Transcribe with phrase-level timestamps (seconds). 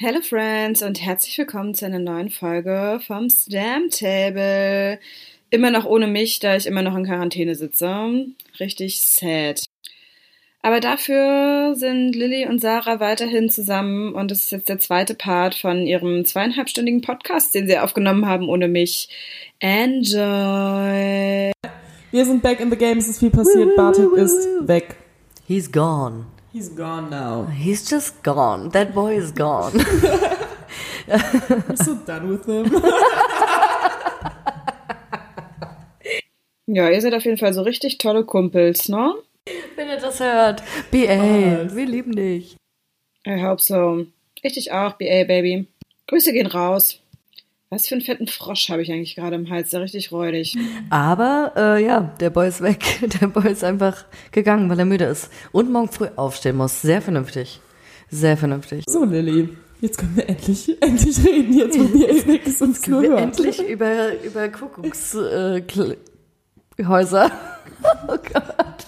[0.00, 5.00] Hello Friends und herzlich willkommen zu einer neuen Folge vom Stamp Table.
[5.50, 8.28] Immer noch ohne mich, da ich immer noch in Quarantäne sitze.
[8.60, 9.64] Richtig sad.
[10.62, 15.56] Aber dafür sind Lilly und Sarah weiterhin zusammen und es ist jetzt der zweite Part
[15.56, 19.08] von ihrem zweieinhalbstündigen Podcast, den sie aufgenommen haben ohne mich.
[19.58, 20.20] Enjoy!
[22.12, 24.94] Wir sind back in the game, es ist viel passiert, Bartek ist weg.
[25.48, 26.26] He's gone.
[26.58, 27.44] He's gone now.
[27.44, 28.70] He's just gone.
[28.70, 29.74] That boy is gone.
[31.06, 32.66] I'm so done with him.
[36.70, 39.14] Ja, ihr seid auf jeden Fall so richtig tolle Kumpels, ne?
[39.76, 40.62] Wenn ihr das hört.
[40.90, 42.56] BA, wir lieben dich.
[43.26, 44.04] I hope so.
[44.42, 45.66] Ich dich auch, BA, Baby.
[46.08, 47.00] Grüße gehen raus.
[47.70, 49.68] Was für einen fetten Frosch habe ich eigentlich gerade im Hals?
[49.68, 50.56] Der richtig räudig.
[50.88, 52.82] Aber äh, ja, der Boy ist weg.
[53.20, 55.28] Der Boy ist einfach gegangen, weil er müde ist.
[55.52, 56.80] Und morgen früh aufstehen muss.
[56.80, 57.60] Sehr vernünftig.
[58.08, 58.84] Sehr vernünftig.
[58.88, 59.50] So, Lilly,
[59.82, 61.84] jetzt können wir endlich, endlich reden, jetzt wo
[62.32, 63.20] ist und es nur Wir hört.
[63.20, 65.56] endlich über, über Kuckuckshäuser.
[65.56, 65.62] Äh,
[68.08, 68.86] oh Gott.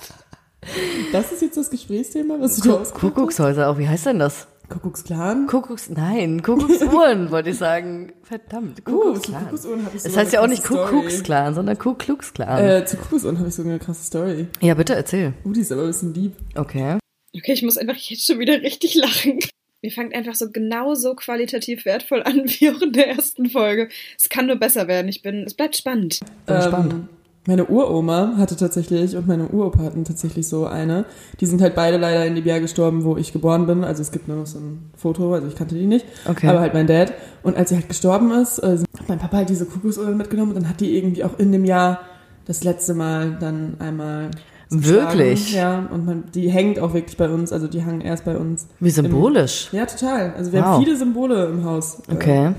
[1.13, 2.79] Das ist jetzt das Gesprächsthema, was du?
[2.99, 4.47] Kuckuckshäuser, auch wie heißt denn das?
[4.71, 5.47] Kuckucksklan?
[5.47, 8.13] Kuckucks, nein, Kuckucksuhren, wollte ich sagen.
[8.23, 9.45] Verdammt, Oh, Kuckucksklan.
[9.45, 10.97] Kuckucksuhren habe ich Es sogar heißt ja auch eine nicht krasse Story.
[10.97, 12.65] Kuckucksklan, sondern Kuckucksklan.
[12.65, 14.47] Äh, zu Kuckucksuhren habe ich sogar eine krasse Story.
[14.61, 15.35] ja, bitte erzähl.
[15.45, 16.33] Uh, die ist aber ein bisschen lieb.
[16.55, 16.99] Okay.
[17.37, 19.39] Okay, ich muss einfach jetzt schon wieder richtig lachen.
[19.83, 23.89] Ihr fangt einfach so genauso qualitativ wertvoll an wie auch in der ersten Folge.
[24.19, 25.09] Es kann nur besser werden.
[25.09, 26.21] Ich bin, es bleibt spannend.
[26.47, 26.57] Bin.
[26.57, 27.09] Ähm,
[27.47, 31.07] Meine Uroma hatte tatsächlich und meine Uropa hatten tatsächlich so eine.
[31.41, 33.83] Die sind halt beide leider in dem Jahr gestorben, wo ich geboren bin.
[33.83, 36.05] Also es gibt nur noch so ein Foto, also ich kannte die nicht.
[36.29, 36.49] Okay.
[36.49, 37.15] Aber halt mein Dad.
[37.43, 40.57] Und als sie halt gestorben ist, äh, hat mein Papa halt diese Kuckucksuhren mitgenommen und
[40.63, 42.01] dann hat die irgendwie auch in dem Jahr
[42.45, 44.31] das letzte Mal dann einmal.
[44.69, 45.53] Wirklich?
[45.55, 48.69] Ja, und man, die hängt auch wirklich bei uns, also die hangen erst bei uns.
[48.79, 49.69] Wie symbolisch.
[49.73, 50.35] Ja, total.
[50.37, 50.67] Also wir Wow.
[50.67, 52.01] haben viele Symbole im Haus.
[52.09, 52.53] Äh, Okay.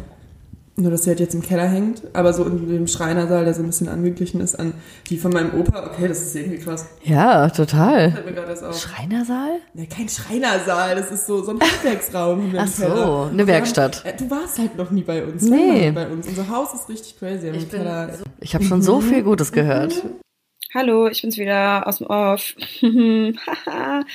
[0.78, 3.62] Nur, dass sie halt jetzt im Keller hängt, aber so in dem Schreinersaal, der so
[3.62, 4.74] ein bisschen angeglichen ist an
[5.10, 5.88] die von meinem Opa.
[5.88, 6.88] Okay, das ist irgendwie krass.
[7.04, 8.12] Ja, total.
[8.74, 9.60] Schreinersaal?
[9.74, 12.54] Ja, kein Schreinersaal, das ist so, so ein Handwerksraum.
[12.58, 13.30] Ach so, Keller.
[13.32, 14.06] eine Werkstatt.
[14.06, 15.44] Haben, äh, du warst halt noch nie bei uns.
[15.44, 15.90] Nee.
[15.90, 16.28] Nie bei uns.
[16.28, 17.48] Unser Haus ist richtig crazy.
[17.48, 18.18] im Keller.
[18.40, 20.02] Ich habe schon so viel Gutes gehört.
[20.74, 22.56] Hallo, ich bin's wieder aus dem Off.
[22.82, 24.06] Haha.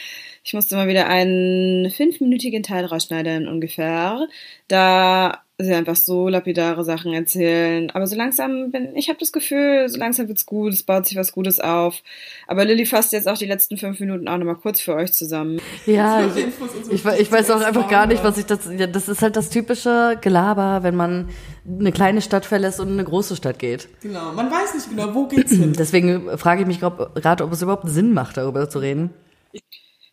[0.42, 4.26] ich musste mal wieder einen fünfminütigen Teil rausschneiden ungefähr,
[4.68, 7.90] da sie einfach so lapidare Sachen erzählen.
[7.90, 11.16] Aber so langsam bin, ich habe das Gefühl, so langsam wird's gut, es baut sich
[11.16, 12.02] was Gutes auf.
[12.46, 15.60] Aber Lilly fasst jetzt auch die letzten fünf Minuten auch nochmal kurz für euch zusammen.
[15.86, 16.46] Ja, ich,
[16.92, 18.68] ich, ich weiß auch einfach gar nicht, was ich das.
[18.76, 21.30] Ja, das ist halt das typische Gelaber, wenn man
[21.66, 23.88] eine kleine Stadt verlässt und in eine große Stadt geht.
[24.02, 25.72] Genau, man weiß nicht genau, wo geht's hin.
[25.78, 29.10] Deswegen frage ich mich gerade, ob es überhaupt Sinn macht, darüber zu reden.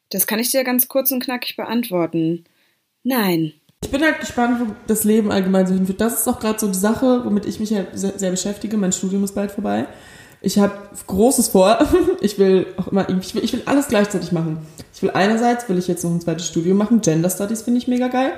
[0.10, 2.46] Das kann ich dir ganz kurz und knackig beantworten.
[3.04, 3.54] Nein.
[3.84, 6.00] Ich bin halt gespannt, wo das Leben allgemein so hinführt.
[6.00, 8.78] Das ist auch gerade so die Sache, womit ich mich ja sehr, sehr beschäftige.
[8.78, 9.88] Mein Studium ist bald vorbei.
[10.40, 10.74] Ich habe
[11.08, 11.86] Großes vor.
[12.22, 14.66] Ich will auch immer, ich will, ich will alles gleichzeitig machen.
[14.96, 17.02] Ich will einerseits, will ich jetzt noch ein zweites Studium machen.
[17.02, 18.32] Gender Studies finde ich mega geil.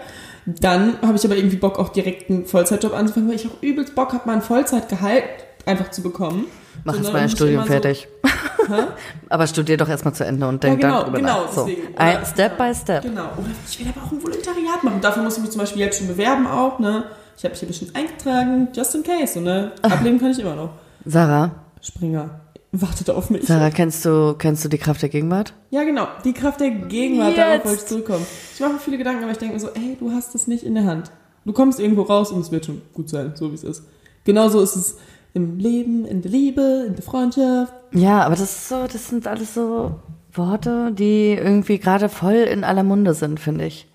[0.48, 3.94] Dann habe ich aber irgendwie Bock, auch direkt einen Vollzeitjob anzufangen, weil ich auch übelst
[3.94, 5.24] Bock habe, mal ein Vollzeitgehalt
[5.68, 6.46] einfach zu bekommen.
[6.84, 8.08] Mach jetzt mal ein Studium so- fertig.
[9.30, 11.52] Aber studier doch erstmal zu Ende und denk genau, dann drüber genau, nach.
[11.52, 11.66] So.
[11.66, 11.96] deswegen.
[11.98, 13.04] Ein, Oder- step by step.
[13.04, 13.26] Genau.
[13.38, 15.02] Oder ich will aber auch ein Volontariat machen.
[15.02, 17.06] Dafür muss ich mich zum Beispiel jetzt schon bewerben auch, ne?
[17.38, 19.72] Ich habe mich hier bestimmt eingetragen, just in case, so, ne?
[19.82, 20.70] Ablehnen kann ich immer noch.
[21.06, 22.42] Sarah, Springer,
[22.72, 23.46] wartet auf mich.
[23.46, 25.54] Sarah, kennst du, kennst du die Kraft der Gegenwart?
[25.70, 26.08] Ja, genau.
[26.24, 27.66] Die Kraft der Gegenwart, darauf Jetzt.
[27.66, 28.26] wollte ich zurückkommen.
[28.54, 30.64] Ich mache mir viele Gedanken, aber ich denke mir so, ey, du hast es nicht
[30.64, 31.12] in der Hand.
[31.46, 33.84] Du kommst irgendwo raus und es wird schon gut sein, so wie es ist.
[34.24, 34.98] Genauso ist es
[35.36, 37.74] im Leben, in der Liebe, in der Freundschaft.
[37.94, 40.00] Ja, aber das ist so, das sind alles so
[40.34, 43.88] Worte, die irgendwie gerade voll in aller Munde sind, finde ich.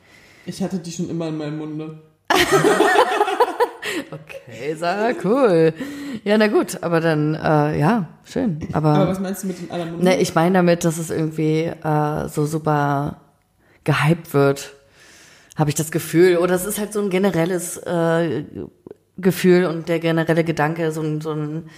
[0.47, 1.99] Ich hatte die schon immer in meinem Munde.
[4.13, 5.73] Okay, Sarah, cool.
[6.25, 8.59] Ja, na gut, aber dann, äh, ja, schön.
[8.73, 10.05] Aber, Aber was meinst du mit in aller Munde?
[10.05, 13.21] ne, ich meine damit, dass es irgendwie äh, so super
[13.85, 14.73] gehypt wird,
[15.57, 16.39] habe ich das Gefühl.
[16.39, 18.45] Oder es ist halt so ein generelles äh,
[19.21, 21.71] Gefühl und der generelle Gedanke, so ein, so ein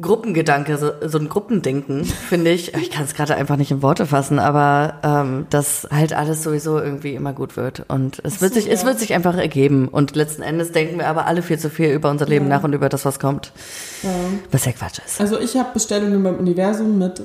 [0.00, 2.74] Gruppengedanke, so, so ein Gruppendenken, finde ich.
[2.74, 6.78] Ich kann es gerade einfach nicht in Worte fassen, aber ähm, dass halt alles sowieso
[6.80, 7.84] irgendwie immer gut wird.
[7.88, 8.88] Und es wird so, sich, es ja.
[8.88, 9.86] wird sich einfach ergeben.
[9.88, 12.56] Und letzten Endes denken wir aber alle viel zu viel über unser Leben Ja.
[12.56, 13.52] nach und über das, was kommt.
[14.02, 14.10] Ja.
[14.50, 15.20] Was ja Quatsch ist.
[15.20, 17.22] Also ich habe Bestellungen beim Universum mit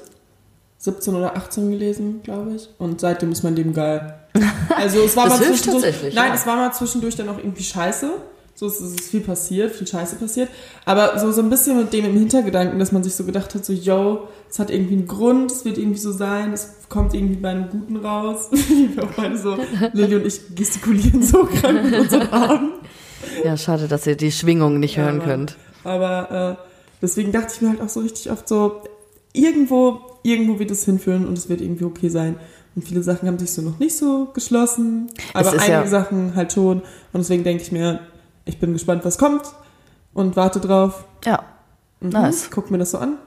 [0.77, 2.69] 17 oder 18 gelesen, glaube ich.
[2.77, 4.15] Und seitdem ist mein Leben geil.
[4.69, 6.13] Also es war mal zwischendurch.
[6.13, 8.11] Nein, es war mal zwischendurch dann auch irgendwie scheiße.
[8.59, 10.49] So es ist viel passiert, viel Scheiße passiert.
[10.83, 13.63] Aber so, so ein bisschen mit dem im Hintergedanken, dass man sich so gedacht hat,
[13.63, 17.37] so, yo, es hat irgendwie einen Grund, es wird irgendwie so sein, es kommt irgendwie
[17.37, 18.49] bei einem Guten raus.
[18.51, 19.57] Wir beide so,
[19.93, 22.71] Lilly und ich gestikulieren so krank mit unseren Armen.
[23.45, 25.55] Ja, schade, dass ihr die Schwingung nicht hören aber, könnt.
[25.85, 26.63] Aber äh,
[27.01, 28.81] deswegen dachte ich mir halt auch so richtig oft so,
[29.31, 32.35] irgendwo, irgendwo wird es hinführen und es wird irgendwie okay sein.
[32.75, 36.35] Und viele Sachen haben sich so noch nicht so geschlossen, aber ist einige ja- Sachen
[36.35, 36.79] halt schon.
[37.13, 38.01] Und deswegen denke ich mir,
[38.45, 39.43] ich bin gespannt, was kommt
[40.13, 41.05] und warte drauf.
[41.25, 41.43] Ja,
[42.01, 42.09] Mhm.
[42.09, 42.49] nice.
[42.51, 43.17] Guck mir das so an.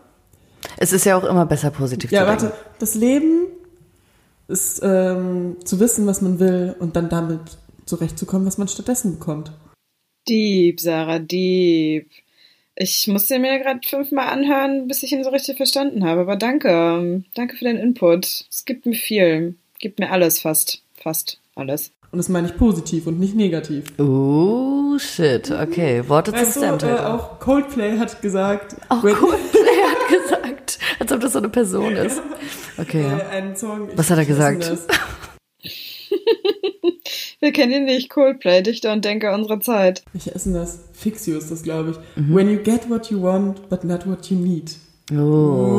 [0.78, 2.58] Es ist ja auch immer besser, positiv Ja, zu warte, denken.
[2.78, 3.46] das Leben
[4.48, 7.40] ist ähm, zu wissen, was man will und dann damit
[7.86, 9.52] zurechtzukommen, was man stattdessen bekommt.
[10.28, 12.10] Dieb, Sarah, Dieb.
[12.74, 16.22] Ich musste mir gerade fünfmal anhören, bis ich ihn so richtig verstanden habe.
[16.22, 17.22] Aber danke.
[17.34, 18.46] Danke für deinen Input.
[18.50, 19.56] Es gibt mir viel.
[19.78, 20.82] Gibt mir alles fast.
[20.96, 21.92] Fast alles.
[22.12, 23.86] Und das meine ich positiv und nicht negativ.
[23.98, 25.50] Oh, shit.
[25.50, 31.10] Okay, Worte Weißt zum du, äh, auch Coldplay hat gesagt, Auch Coldplay hat gesagt, als
[31.10, 32.20] ob das so eine Person ist.
[32.78, 33.88] Okay, äh, einen Song.
[33.96, 34.70] Was hat er gesagt?
[37.40, 38.08] Wir kennen ihn nicht.
[38.08, 40.02] Coldplay, Dichter und Denker unserer Zeit.
[40.14, 40.80] Ich esse das.
[40.92, 41.98] Fix you ist das, glaube ich.
[42.16, 42.34] Mhm.
[42.34, 44.72] When you get what you want, but not what you need.
[45.12, 45.16] Oh,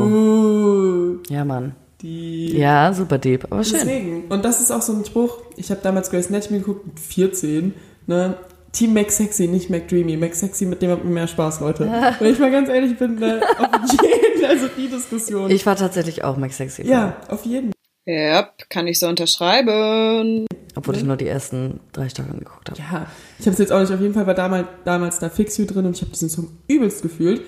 [0.07, 1.75] Uh, ja, Mann.
[2.03, 2.57] Die.
[2.57, 3.79] Ja, super deep, aber schön.
[3.79, 4.23] Deswegen.
[4.29, 5.39] Und das ist auch so ein Spruch.
[5.57, 7.73] Ich habe damals Grace Anatomy geguckt mit 14.
[8.05, 8.38] Ne?
[8.73, 10.17] Team Mac Sexy, nicht Mac Dreamy.
[10.17, 11.85] Mac Sexy, mit dem hat man mehr Spaß, Leute.
[12.19, 15.50] Wenn ich mal ganz ehrlich bin, ne, auf jeden, also die Diskussion.
[15.50, 16.85] Ich war tatsächlich auch Max Sexy.
[16.85, 17.71] ja, auf jeden.
[18.05, 20.45] Ja, kann ich so unterschreiben.
[20.75, 22.79] Obwohl ich nur die ersten drei Staffeln geguckt habe.
[22.79, 23.07] Ja,
[23.39, 23.94] ich habe es jetzt auch nicht.
[23.94, 26.50] Auf jeden Fall war damals, damals da Fix You drin und ich habe diesen Song
[26.67, 27.41] übelst gefühlt.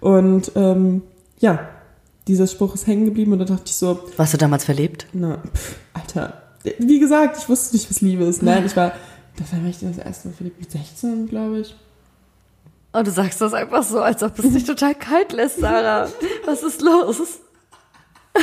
[0.00, 1.02] Und ähm,
[1.40, 1.68] ja,
[2.28, 5.06] dieser Spruch ist hängen geblieben und da dachte ich so, Warst du damals verliebt?
[5.12, 6.42] na, pff, Alter.
[6.78, 8.42] Wie gesagt, ich wusste nicht, was Liebe ist.
[8.42, 8.92] Nein, ich war,
[9.36, 11.74] das war ich das erste Mal verliebt mit 16, glaube ich.
[12.92, 16.08] Oh, du sagst das einfach so, als ob es dich total kalt lässt, Sarah.
[16.46, 17.18] Was ist los?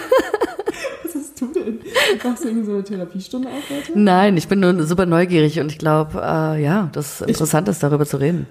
[1.03, 1.79] Was hast du denn?
[2.23, 3.97] Machst du irgendwie so eine Therapiestunde auf heute?
[3.99, 7.81] Nein, ich bin nur super neugierig und ich glaube, äh, ja, das ist interessant ist,
[7.83, 8.47] darüber zu reden.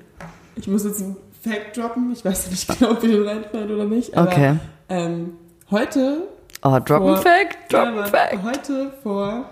[0.57, 2.13] Ich muss jetzt einen Fact droppen.
[2.13, 4.17] Ich weiß nicht genau, ob wir den reinfallen oder nicht.
[4.17, 4.57] Okay.
[4.89, 5.37] Ähm,
[5.71, 6.29] heute
[6.63, 8.43] Oh, drop Vor- Fact, drop Ja, Fact.
[8.43, 9.51] Heute vor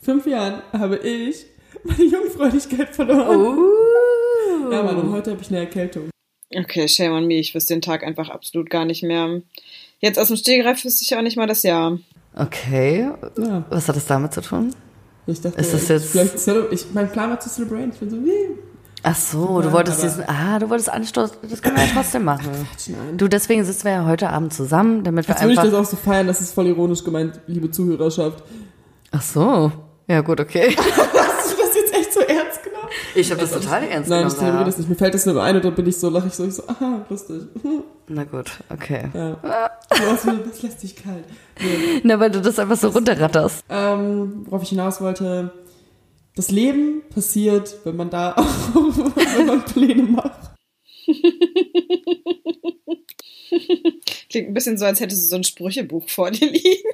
[0.00, 1.46] fünf Jahren habe ich
[1.84, 3.36] meine Jungfräulichkeit verloren.
[3.56, 4.72] Uh.
[4.72, 6.10] Ja, Mann, und heute habe ich eine Erkältung.
[6.54, 7.34] Okay, shame on me.
[7.34, 9.40] Ich wüsste den Tag einfach absolut gar nicht mehr.
[10.00, 11.98] Jetzt aus dem Stegreif wüsste ich auch nicht mal das Jahr.
[12.34, 14.74] Okay, Ja, was hat das damit zu tun?
[15.26, 17.90] ich dachte, Ist das ich, jetzt- vielleicht ich, mein Plan war zu celebraten.
[17.92, 18.58] Ich bin so, wie?
[19.02, 21.90] Ach so, du Ja, wolltest aber- diesen, ah, du wolltest Anstoß, das können wir ja
[21.94, 22.50] trotzdem machen.
[22.88, 23.16] Nein.
[23.16, 25.86] Du, deswegen sitzen wir ja heute Abend zusammen, damit wir Jetzt würde ich einfach, das
[25.88, 28.42] auch so feiern, das ist voll ironisch gemeint, liebe Zuhörerschaft.
[29.12, 29.72] ach so,
[30.06, 30.76] ja gut, okay.
[30.76, 32.88] Hast du das jetzt echt so ernst genommen?
[33.14, 34.30] Ich habe das total ernst Nein, ich genommen.
[34.30, 34.64] zelebriere Sarah.
[34.64, 34.88] das nicht.
[34.90, 36.62] Mir fällt das nur ein und dann bin ich so, lache ich so, ich so,
[36.68, 37.42] aha, lustig.
[38.08, 39.08] Na gut, okay.
[39.14, 39.36] Ja.
[39.88, 41.24] Das, das lässt sich kalt.
[41.60, 42.00] Nee.
[42.04, 43.64] Na, weil du das einfach so runterratterst.
[43.68, 45.52] Ähm, worauf ich hinaus wollte,
[46.34, 48.74] das Leben passiert, wenn man da auch,
[49.36, 50.50] wenn man Pläne macht.
[54.30, 56.88] Klingt ein bisschen so, als hättest du so ein Sprüchebuch vor dir liegen.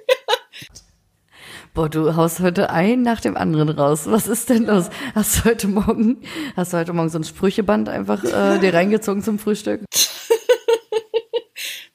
[1.75, 4.07] Boah, du haust heute ein nach dem anderen raus.
[4.07, 4.89] Was ist denn los?
[5.15, 6.23] Hast du heute Morgen,
[6.57, 9.83] hast du heute Morgen so ein Sprücheband einfach äh, dir reingezogen zum Frühstück?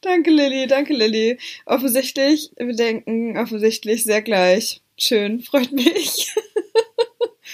[0.01, 1.39] Danke, Lilly, danke, Lilly.
[1.65, 4.81] Offensichtlich, wir denken offensichtlich sehr gleich.
[4.97, 6.35] Schön, freut mich.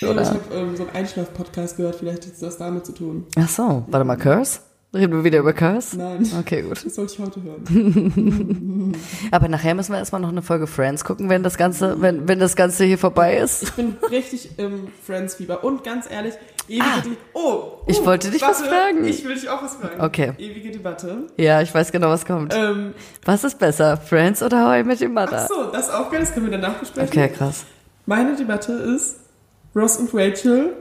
[0.02, 3.26] Oder ich habe ähm, so einen Einschlaf-Podcast gehört, vielleicht hat es das damit zu tun.
[3.38, 4.60] Ach so, warte mal, Curse?
[4.94, 5.98] Reden wir wieder über Curse?
[5.98, 6.84] Nein, Okay, gut.
[6.86, 8.96] das sollte ich heute hören.
[9.32, 12.40] Aber nachher müssen wir erstmal noch eine Folge Friends gucken, wenn das Ganze, wenn, wenn
[12.40, 13.64] das Ganze hier vorbei ist.
[13.64, 15.64] Ich bin richtig im Friends-Fieber.
[15.66, 16.36] Und ganz ehrlich,
[16.70, 17.18] ewige Debatte.
[17.34, 19.04] Oh, Ich oh, wollte dich was fragen.
[19.06, 20.00] Ich will dich auch was fragen.
[20.00, 20.32] Okay.
[20.38, 21.28] Ewige Debatte.
[21.36, 22.54] Ja, ich weiß genau, was kommt.
[22.56, 22.94] Ähm,
[23.26, 25.48] Was ist besser, Friends oder How I Met Your ach Mother?
[25.48, 27.10] so, das auch geil, das können wir danach besprechen.
[27.10, 27.66] Okay, krass.
[28.06, 29.18] Meine Debatte ist,
[29.78, 30.74] Ross und Rachel,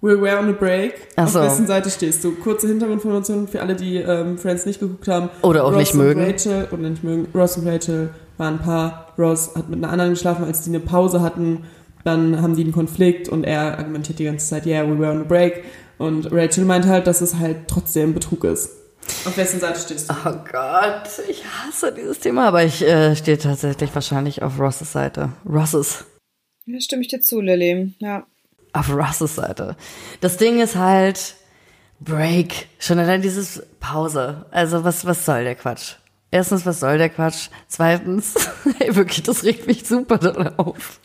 [0.00, 0.94] we were on a break.
[1.16, 1.42] Ach Auf so.
[1.42, 2.32] wessen Seite stehst du?
[2.36, 5.28] Kurze Hintergrundinformationen für alle, die ähm, Friends nicht geguckt haben.
[5.42, 6.24] Oder auch Ross nicht mögen.
[6.24, 7.28] Rachel, oder nicht mögen.
[7.34, 9.12] Ross und Rachel waren ein Paar.
[9.18, 11.64] Ross hat mit einer anderen geschlafen, als die eine Pause hatten.
[12.04, 15.20] Dann haben die einen Konflikt und er argumentiert die ganze Zeit, yeah, we were on
[15.20, 15.64] a break.
[15.98, 18.70] Und Rachel meint halt, dass es halt trotzdem Betrug ist.
[19.26, 20.14] Auf wessen Seite stehst du?
[20.24, 25.32] Oh Gott, ich hasse dieses Thema, aber ich äh, stehe tatsächlich wahrscheinlich auf Rosses Seite.
[25.46, 26.04] Rosses.
[26.68, 27.94] Ja, stimme ich dir zu, Lilly.
[27.98, 28.26] Ja.
[28.74, 29.74] Auf Rosses Seite.
[30.20, 31.34] Das Ding ist halt
[31.98, 32.68] Break.
[32.78, 34.44] Schon allein dieses Pause.
[34.50, 35.94] Also was, was soll der Quatsch?
[36.30, 37.48] Erstens, was soll der Quatsch?
[37.68, 38.34] Zweitens,
[38.80, 41.00] ey, wirklich, das regt mich super doll auf.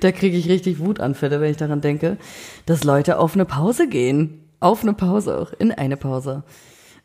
[0.00, 2.16] Da kriege ich richtig Wutanfälle, wenn ich daran denke,
[2.66, 4.42] dass Leute auf eine Pause gehen.
[4.58, 6.42] Auf eine Pause auch, in eine Pause.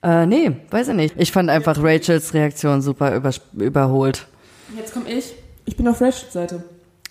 [0.01, 1.15] Äh, nee, weiß ich nicht.
[1.19, 4.25] Ich fand einfach Rachels Reaktion super über, überholt.
[4.75, 5.35] Jetzt komme ich.
[5.65, 6.63] Ich bin auf Rachels Seite.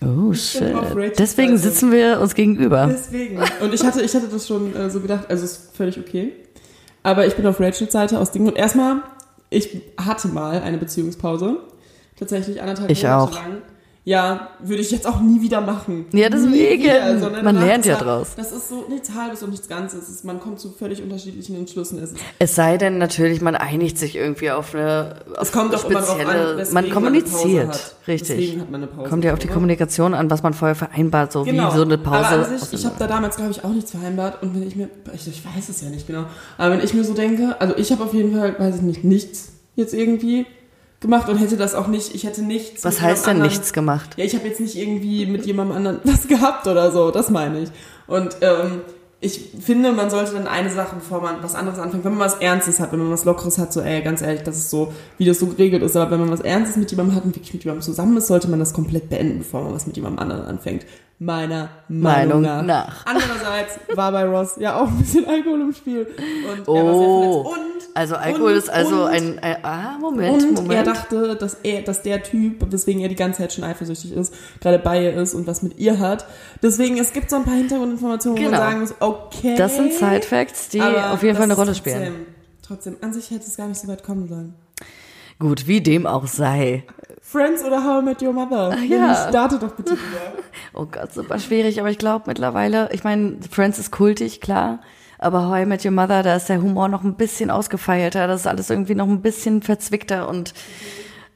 [0.05, 0.73] Oh, shit.
[1.17, 1.69] Deswegen Seite.
[1.69, 2.87] sitzen wir uns gegenüber.
[2.91, 3.37] Deswegen.
[3.61, 6.33] Und ich hatte, ich hatte das schon äh, so gedacht, also ist völlig okay.
[7.03, 8.57] Aber ich bin auf Rachels Seite aus dem Grund.
[8.57, 9.01] Erstmal,
[9.49, 11.57] ich hatte mal eine Beziehungspause.
[12.17, 13.33] Tatsächlich anderthalb Ich Monate auch.
[13.33, 13.61] lang.
[14.05, 16.07] Ja, würde ich jetzt auch nie wieder machen.
[16.11, 16.51] Ja, deswegen.
[16.51, 18.33] Nie wieder, Man lernt ja halt- draus.
[18.35, 20.03] Das ist so nichts Halbes und nichts Ganzes.
[20.03, 22.03] Es ist, man kommt zu völlig unterschiedlichen Entschlüssen.
[22.03, 25.79] Es, Es sei denn natürlich, man einigt sich irgendwie auf eine auf es kommt auch
[25.79, 26.57] spezielle.
[26.67, 27.95] an, man kommuniziert, hat.
[28.05, 28.57] richtig.
[28.69, 28.89] Man.
[29.07, 29.53] Kommt ja auf die oder?
[29.53, 32.27] Kommunikation an, was man vorher vereinbart, so wie so eine Pause.
[32.29, 32.43] Genau.
[32.43, 34.43] Aber an sich, ich habe da damals, glaube ich, auch nichts vereinbart.
[34.43, 36.25] Und wenn ich mir, ich, ich weiß es ja nicht genau,
[36.57, 39.05] aber wenn ich mir so denke, also ich habe auf jeden Fall, weiß ich nicht,
[39.05, 40.45] nichts jetzt irgendwie
[41.03, 42.83] gemacht und hätte das auch nicht, ich hätte nichts.
[42.83, 44.09] was heißt denn jemandem nichts gemacht?
[44.17, 47.59] Ja, ich habe jetzt nicht irgendwie mit jemandem anderen was gehabt oder so, das meine
[47.61, 47.69] ich.
[48.07, 48.81] Und ähm,
[49.23, 52.35] ich finde, man sollte dann eine Sache, bevor man was anderes anfängt, wenn man was
[52.35, 55.23] Ernstes hat, wenn man was Lockeres hat, so, ey, ganz ehrlich, das ist so, wie
[55.23, 55.95] das so geregelt ist.
[55.95, 58.49] Aber wenn man was Ernstes mit jemandem hat und wirklich mit jemandem zusammen ist, sollte
[58.49, 60.85] man das komplett beenden, bevor man was mit jemandem anderen anfängt.
[61.23, 62.85] Meiner Meinung, Meinung nach.
[62.87, 63.05] nach.
[63.05, 66.05] Andererseits war bei Ross ja auch ein bisschen Alkohol im Spiel.
[66.05, 67.43] Und er war Oh.
[67.43, 67.87] sehr verletzt.
[67.89, 70.73] Und, Also Alkohol und, ist also und, ein, ein ah Moment und Moment.
[70.73, 74.33] er dachte, dass er, dass der Typ, weswegen er die ganze Zeit schon eifersüchtig ist,
[74.61, 76.25] gerade bei ihr ist und was mit ihr hat.
[76.61, 78.57] Deswegen, es gibt so ein paar Hintergrundinformationen, wo Genau.
[78.59, 79.55] man sagen muss, okay.
[79.57, 82.25] das sind Side Facts, die auf jeden Fall eine Rolle ist spielen.
[82.61, 84.55] Trotzdem, trotzdem, an sich hätte es gar nicht so weit kommen sollen.
[85.43, 86.85] Gut, wie dem auch sei.
[87.21, 88.77] Friends oder How I Met Your Mother?
[88.87, 89.27] ja.
[89.27, 90.33] Starte doch bitte wieder.
[90.73, 94.79] Oh Gott, super schwierig, aber ich glaube mittlerweile, ich meine, Friends ist kultig, klar.
[95.19, 98.41] Aber How I Met Your Mother, da ist der Humor noch ein bisschen ausgefeilter, das
[98.41, 100.53] ist alles irgendwie noch ein bisschen verzwickter und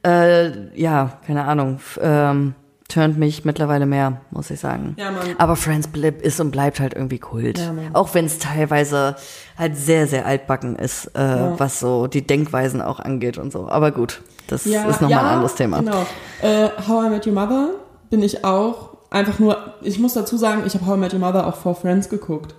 [0.06, 2.54] äh, ja, keine Ahnung, ähm,
[2.88, 4.94] turnt mich mittlerweile mehr, muss ich sagen.
[4.98, 5.20] Ja, Mann.
[5.36, 7.58] Aber Friends bleib, ist und bleibt halt irgendwie Kult.
[7.58, 7.90] Ja, Mann.
[7.94, 9.14] auch wenn es teilweise
[9.58, 13.68] halt sehr, sehr altbacken ist, äh, was so die Denkweisen auch angeht und so.
[13.68, 15.80] Aber gut, das ist nochmal ja, ein anderes Thema.
[15.80, 16.06] Genau.
[16.40, 17.70] Äh, How I Met Your Mother
[18.08, 21.20] bin ich auch einfach nur, ich muss dazu sagen, ich habe How I Met Your
[21.20, 22.54] Mother auch vor Friends geguckt.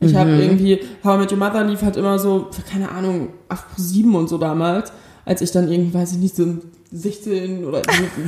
[0.00, 0.40] Ich habe Mhm.
[0.40, 4.28] irgendwie, How I Met Your Mother lief halt immer so, keine Ahnung, auf sieben und
[4.28, 4.92] so damals,
[5.24, 6.54] als ich dann irgendwie, weiß ich nicht, so
[6.90, 7.82] 16 oder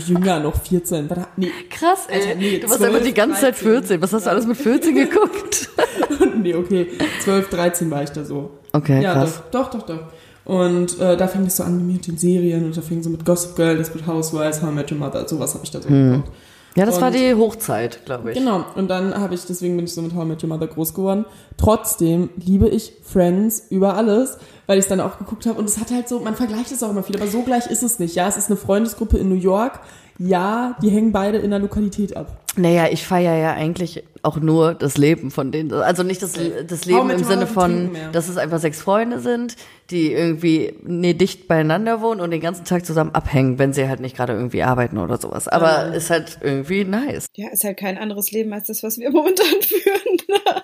[0.07, 1.09] jünger, noch 14.
[1.09, 2.21] War da, nee, Krass, ey.
[2.21, 3.69] Alter, nee, du warst 12, einfach die ganze Zeit 13.
[3.69, 4.03] 14.
[4.03, 5.71] Was hast du alles mit 14 geguckt?
[6.43, 6.87] nee, okay,
[7.23, 8.51] 12, 13 war ich da so.
[8.73, 9.43] Okay, ja, krass.
[9.51, 10.13] doch, doch, doch, doch.
[10.45, 13.25] Und äh, da fing es so an mit den Serien und da fing so mit
[13.25, 16.31] Gossip Girl, Desperate Housewives, How I Met Your Mother, sowas habe ich da so geguckt.
[16.81, 18.39] Ja, das war Und- die Hochzeit, glaube ich.
[18.39, 20.67] Genau, und dann habe ich, deswegen bin ich so mit How I Met Your Mother
[20.67, 21.27] groß geworden.
[21.59, 25.59] Trotzdem liebe ich Friends über alles, weil ich es dann auch geguckt habe.
[25.59, 27.83] Und es hat halt so, man vergleicht es auch immer viel, aber so gleich ist
[27.83, 28.15] es nicht.
[28.15, 29.81] Ja, es ist eine Freundesgruppe in New York.
[30.23, 32.45] Ja, die hängen beide in der Lokalität ab.
[32.57, 35.73] Naja, ich feiere ja eigentlich auch nur das Leben von denen.
[35.73, 36.35] Also nicht das,
[36.67, 39.57] das Leben im Sinne von, dass es einfach sechs Freunde sind,
[39.91, 44.01] die irgendwie nee, dicht beieinander wohnen und den ganzen Tag zusammen abhängen, wenn sie halt
[44.01, 45.49] nicht gerade irgendwie arbeiten oder sowas.
[45.49, 45.93] Aber Ja.
[45.95, 47.27] ist halt irgendwie nice.
[47.37, 50.19] Ja, ist halt kein anderes Leben als das, was wir momentan führen.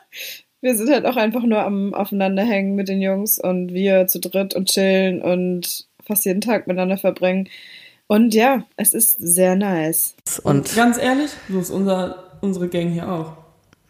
[0.60, 4.54] wir sind halt auch einfach nur am Aufeinanderhängen mit den Jungs und wir zu dritt
[4.54, 7.48] und chillen und fast jeden Tag miteinander verbringen.
[8.08, 10.14] Und ja, es ist sehr nice.
[10.42, 13.32] Und ganz ehrlich, so ist unser, unsere Gang hier auch.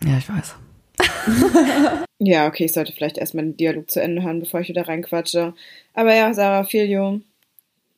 [0.05, 0.55] ja, ich weiß.
[2.19, 5.53] Ja, okay, ich sollte vielleicht erstmal den Dialog zu Ende hören, bevor ich wieder reinquatsche.
[5.93, 7.21] Aber ja, Sarah, feel you.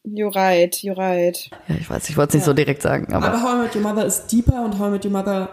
[0.04, 1.48] You're right, you're right.
[1.68, 2.08] Ja, ich weiß.
[2.10, 4.26] Ich wollte es nicht so direkt sagen, aber, Aber How I Met Your Mother ist
[4.32, 5.48] deeper und How I Met Your Mother.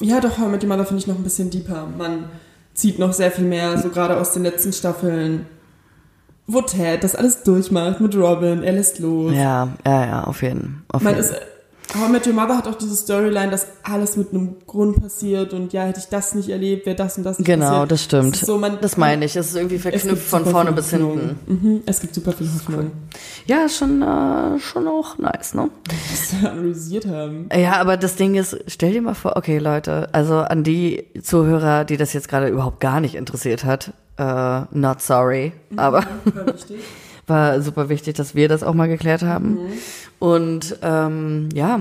[0.00, 1.86] Ja, doch, How I Met Your Mother finde ich noch ein bisschen deeper.
[1.96, 2.28] Man
[2.74, 5.46] zieht noch sehr viel mehr, so gerade aus den letzten Staffeln.
[6.46, 9.32] Wo Ted das alles durchmacht mit Robin, er lässt los.
[9.34, 11.00] ja, ja, ja, auf jeden Fall.
[11.02, 11.32] Man ist,
[11.94, 15.52] How I Met Your Mother hat auch diese Storyline, dass alles mit einem Grund passiert
[15.52, 17.90] und ja, hätte ich das nicht erlebt, wäre das und das nicht Genau, passiert.
[17.92, 18.36] das stimmt.
[18.36, 19.36] Ist so, man, das meine ich.
[19.36, 21.38] Es ist irgendwie verknüpft von vorne bis hinten.
[21.46, 22.90] Mhm, es gibt super viel Hoffnung,
[23.46, 25.68] Ja, schon, äh, schon auch nice, ne?
[26.10, 27.48] was wir analysiert haben.
[27.54, 31.84] Ja, aber das Ding ist, stell dir mal vor, okay, Leute, also an die Zuhörer,
[31.84, 36.04] die das jetzt gerade überhaupt gar nicht interessiert hat, äh, not sorry, aber
[37.26, 39.58] War super wichtig, dass wir das auch mal geklärt haben.
[40.18, 41.80] Und ähm, ja,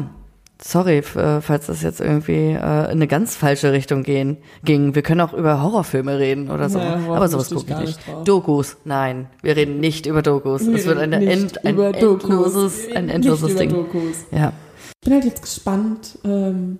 [0.62, 4.96] sorry, äh, falls das jetzt irgendwie äh, in eine ganz falsche Richtung gehen, ging.
[4.96, 6.80] Wir können auch über Horrorfilme reden oder so.
[6.80, 8.08] Naja, aber sowas gucke ich nicht.
[8.08, 8.24] drauf.
[8.24, 10.66] Dokus, nein, wir reden nicht über Dokus.
[10.66, 13.70] Wir es wird eine end, ein endloses, ein endloses Ding.
[13.70, 14.26] Dokus.
[14.32, 14.54] Ja.
[15.02, 16.80] Ich bin halt jetzt gespannt, ähm,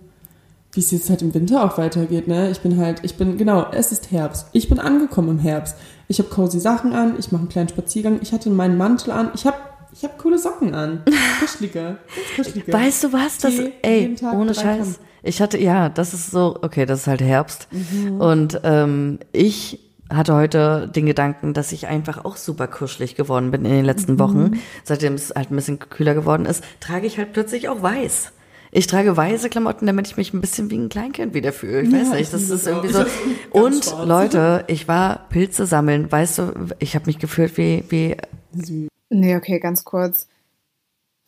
[0.74, 2.50] wie es jetzt halt im Winter auch weitergeht, ne?
[2.50, 4.46] Ich bin halt, ich bin, genau, es ist Herbst.
[4.52, 5.76] Ich bin angekommen im Herbst.
[6.08, 9.30] Ich habe cozy Sachen an, ich mache einen kleinen Spaziergang, ich hatte meinen Mantel an,
[9.34, 9.56] ich habe
[9.92, 11.02] ich hab coole Socken an.
[11.40, 11.96] Kuscheliger,
[12.34, 12.72] ganz kuscheliger.
[12.72, 13.38] Weißt du was?
[13.38, 14.78] Das, Die ey, ohne Scheiß.
[14.78, 14.94] Gramm.
[15.22, 17.68] Ich hatte, ja, das ist so, okay, das ist halt Herbst.
[17.70, 18.20] Mhm.
[18.20, 19.78] Und ähm, ich
[20.12, 24.14] hatte heute den Gedanken, dass ich einfach auch super kuschelig geworden bin in den letzten
[24.14, 24.18] Mhm.
[24.18, 24.60] Wochen.
[24.82, 28.32] Seitdem es halt ein bisschen kühler geworden ist, trage ich halt plötzlich auch weiß.
[28.76, 31.82] Ich trage weiße Klamotten, damit ich mich ein bisschen wie ein Kleinkind wieder fühle.
[31.82, 33.04] Ich weiß Ja, nicht, ich das ist irgendwie so.
[33.52, 34.06] Und schwarz.
[34.08, 36.10] Leute, ich war Pilze sammeln.
[36.10, 38.16] Weißt du, ich habe mich gefühlt wie, wie
[38.52, 38.88] Süß.
[39.10, 40.26] Nee, okay, ganz kurz.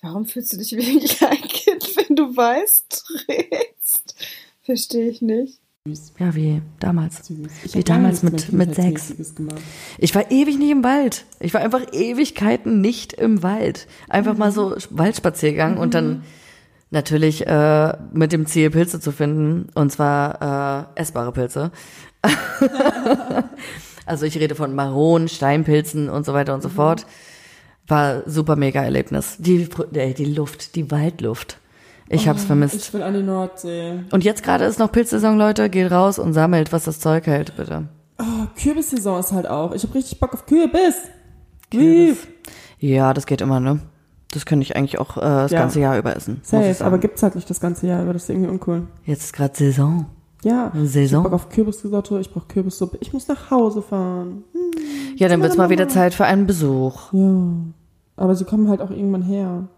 [0.03, 4.17] Warum fühlst du dich wie ein Kleinkind, wenn du weiß trägst?
[4.63, 5.61] Verstehe ich nicht.
[6.19, 7.31] ja, wie damals.
[7.73, 9.15] Wie damals mit, mit sechs.
[9.99, 11.25] Ich war ewig nicht im Wald.
[11.39, 13.87] Ich war einfach Ewigkeiten nicht im Wald.
[14.09, 16.25] Einfach mal so Waldspaziergang und dann
[16.91, 19.69] natürlich äh, mit dem Ziel, Pilze zu finden.
[19.75, 21.71] Und zwar äh, essbare Pilze.
[24.07, 27.07] also ich rede von Maronen, Steinpilzen und so weiter und so fort.
[27.87, 29.37] War super mega Erlebnis.
[29.39, 31.59] Die, ey, die Luft, die Waldluft.
[32.09, 32.77] Ich hab's vermisst.
[32.77, 34.05] Ich will an die Nordsee.
[34.13, 35.69] Und jetzt gerade ist noch Pilzsaison, Leute.
[35.69, 37.89] Geht raus und sammelt, was das Zeug hält, bitte.
[38.19, 39.73] Oh, Kürbissaison ist halt auch.
[39.73, 40.95] Ich habe richtig Bock auf Kürbis.
[41.71, 42.19] Kürbis.
[42.79, 43.81] Ja, das geht immer, ne?
[44.37, 45.61] Das könnte ich eigentlich auch äh, das Ja.
[45.61, 46.41] ganze Jahr über essen.
[46.43, 48.13] Safe, aber gibt's halt nicht das ganze Jahr über.
[48.13, 48.87] Das ist irgendwie uncool.
[49.07, 50.05] Jetzt ist gerade Saison.
[50.45, 50.71] Ja.
[50.85, 51.21] Saison.
[51.21, 52.19] Ich Bock auf Kürbisrisotto.
[52.19, 52.99] Ich brauche Kürbissuppe.
[53.01, 54.45] Ich muss nach Hause fahren.
[54.53, 55.17] Hm.
[55.17, 57.15] Ja, dann wird's mal wieder Zeit für einen Besuch.
[57.15, 57.47] Ja.
[58.17, 59.69] Aber sie kommen halt auch irgendwann her.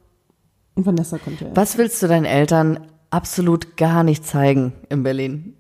[0.74, 1.46] Und Vanessa kommt ja.
[1.54, 5.54] Was willst du deinen Eltern absolut gar nicht zeigen in Berlin?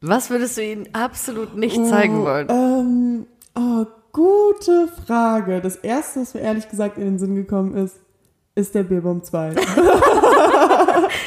[0.00, 2.48] Was würdest du ihnen absolut nicht zeigen wollen?
[2.48, 5.60] Ähm, oh, gute Frage.
[5.60, 7.96] Das erste, was mir ehrlich gesagt in den Sinn gekommen ist,
[8.54, 9.54] ist der Bierbomb 2.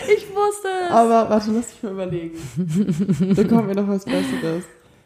[0.07, 0.91] Ich wusste es.
[0.91, 2.37] Aber warte, lass mich mal überlegen.
[3.35, 4.63] da kommt mir noch was Besseres.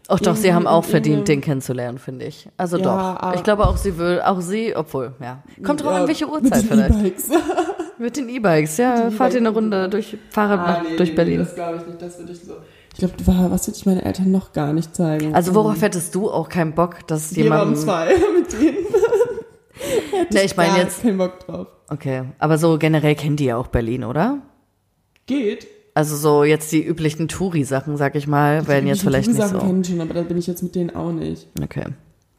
[0.07, 2.49] Ach doch, sie haben auch verdient, den kennenzulernen, finde ich.
[2.57, 3.35] Also Ja, doch.
[3.35, 5.43] Ich glaube auch sie will, auch sie, obwohl, ja.
[5.63, 6.99] Kommt drauf Ja, an, welche mit Uhrzeit den vielleicht.
[6.99, 7.29] E-Bikes.
[7.99, 9.01] Mit den E-Bikes, ja.
[9.01, 9.55] den Fahrt ihr eine E-Bikes.
[9.63, 11.39] Runde durch Fahrrad nach, Ah, nee, durch nee, Berlin.
[11.39, 12.53] Das glaube ich nicht, das würde ich so.
[12.93, 13.13] Ich glaube,
[13.51, 15.33] was würde ich meinen Eltern noch gar nicht zeigen?
[15.33, 17.77] Also worauf hättest du auch keinen Bock, dass Bierbomb jemand...
[17.77, 18.77] 2 mit denen.
[20.31, 21.01] Ne, ich meine jetzt...
[21.01, 21.67] keinen Bock drauf.
[21.87, 24.41] Okay, aber so generell kennt die ja auch Berlin, oder?
[25.25, 25.67] Geht.
[25.93, 29.65] Also so jetzt die üblichen Touri-Sachen, sag ich mal, werden jetzt vielleicht nicht Sachen so.
[29.65, 31.47] kennen schon, aber da bin ich jetzt mit denen auch nicht.
[31.63, 31.85] Okay.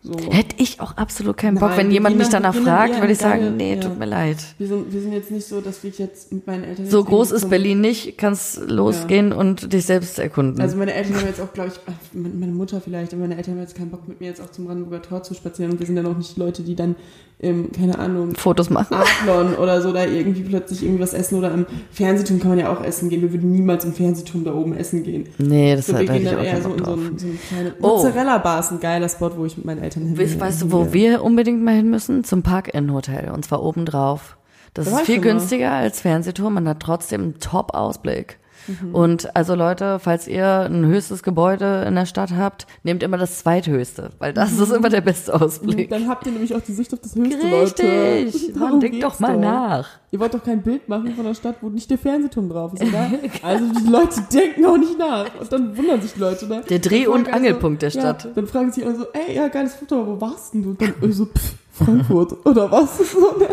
[0.03, 0.15] So.
[0.31, 1.69] Hätte ich auch absolut keinen Bock.
[1.71, 3.81] Nein, Wenn jemand mich danach fragt, würde ich sagen, nee, ja.
[3.81, 4.39] tut mir leid.
[4.57, 6.89] Wir sind, wir sind jetzt nicht so, dass wir jetzt mit meinen Eltern.
[6.89, 10.59] So groß ist Berlin nicht, kannst losgehen und dich selbst erkunden.
[10.63, 11.81] Also meine Eltern haben jetzt auch, glaube ich,
[12.15, 14.65] meine Mutter vielleicht, aber meine Eltern haben jetzt keinen Bock mit mir jetzt auch zum
[14.65, 16.97] Brandenburger Tor zu spazieren und wir sind dann auch nicht Leute, die dann,
[17.43, 18.97] ähm, keine Ahnung, Fotos machen.
[18.97, 22.83] Adlon oder so da irgendwie plötzlich irgendwas essen oder im Fernsehturm kann man ja auch
[22.83, 23.21] essen gehen.
[23.21, 25.29] Wir würden niemals im Fernsehturm da oben essen gehen.
[25.37, 27.27] Nee, das So, hat wir gehen ich dann auch eher so in so ein, so
[27.27, 27.97] ein kleine Oh.
[27.97, 30.93] Mozzarella-Bar ist ein geiler Spot, wo ich mit meinen Eltern hin Weißt, weißt du, wo
[30.93, 32.25] wir unbedingt mal hin müssen?
[32.25, 33.31] Zum Park-In-Hotel.
[33.31, 34.37] Und zwar obendrauf.
[34.75, 35.23] Das Da war ist viel mal.
[35.23, 36.55] günstiger als Fernsehturm.
[36.55, 38.39] Man hat trotzdem einen Top-Ausblick.
[38.67, 38.95] Mhm.
[38.95, 43.39] Und also Leute, falls ihr ein höchstes Gebäude in der Stadt habt, nehmt immer das
[43.41, 44.63] zweithöchste, weil das Mhm.
[44.63, 45.91] ist immer der beste Ausblick.
[45.91, 47.83] Dann habt ihr nämlich auch die Sicht auf das höchste, Leute.
[47.83, 48.53] Richtig.
[48.55, 49.89] Darum Man denkt doch mal nach.
[50.13, 52.83] Ihr wollt doch kein Bild machen von einer Stadt, wo nicht der Fernsehturm drauf ist,
[52.83, 53.11] oder?
[53.43, 55.27] Also die Leute denken auch nicht nach.
[55.41, 56.63] Und dann wundern sich die Leute, ne?
[56.69, 58.29] Der Dreh- und fragen Angelpunkt der ja, Stadt.
[58.35, 60.71] Dann fragen sie auch so, ey, ja, geiles Foto, aber wo warst denn du?
[60.71, 62.99] Und dann ich so, pff, Frankfurt oder was?
[63.13, 63.49] So, ne?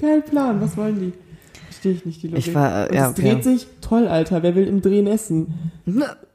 [0.00, 1.12] Kein Plan, was wollen die?
[1.80, 2.46] Verstehe ich nicht, die Logik.
[2.46, 5.72] Ich war, äh, ja, es dreht sich, toll, Alter, wer will im Drehen essen?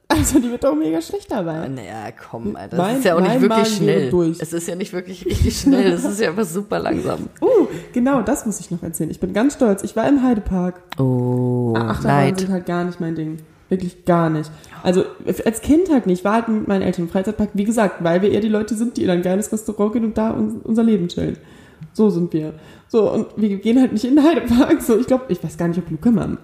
[0.07, 1.67] Also die wird doch mega schlecht dabei.
[1.67, 2.77] Naja, komm, Alter.
[2.77, 4.09] Mein- Das ist ja auch nicht mein wirklich Magen schnell.
[4.09, 4.37] durch.
[4.39, 5.91] Es ist ja nicht wirklich richtig schnell.
[5.93, 7.29] Es ist ja einfach super langsam.
[7.41, 9.09] Uh, genau, das muss ich noch erzählen.
[9.11, 9.83] Ich bin ganz stolz.
[9.83, 10.81] Ich war im Heidepark.
[10.99, 12.39] Oh, Achterbahnen Neid.
[12.39, 13.37] sind halt gar nicht mein Ding.
[13.69, 14.49] Wirklich gar nicht.
[14.83, 15.03] Also
[15.43, 16.19] als Kind halt nicht.
[16.19, 17.49] Ich war halt mit meinen Eltern im Freizeitpark.
[17.53, 20.17] Wie gesagt, weil wir eher die Leute sind, die in ein geiles Restaurant gehen und
[20.17, 21.37] da un unser Leben chillen.
[21.95, 22.53] So sind wir.
[22.89, 24.81] So, und wir gehen halt nicht in den Heidepark.
[24.81, 26.37] So, ich glaube, ich weiß gar nicht, ob Luca mal.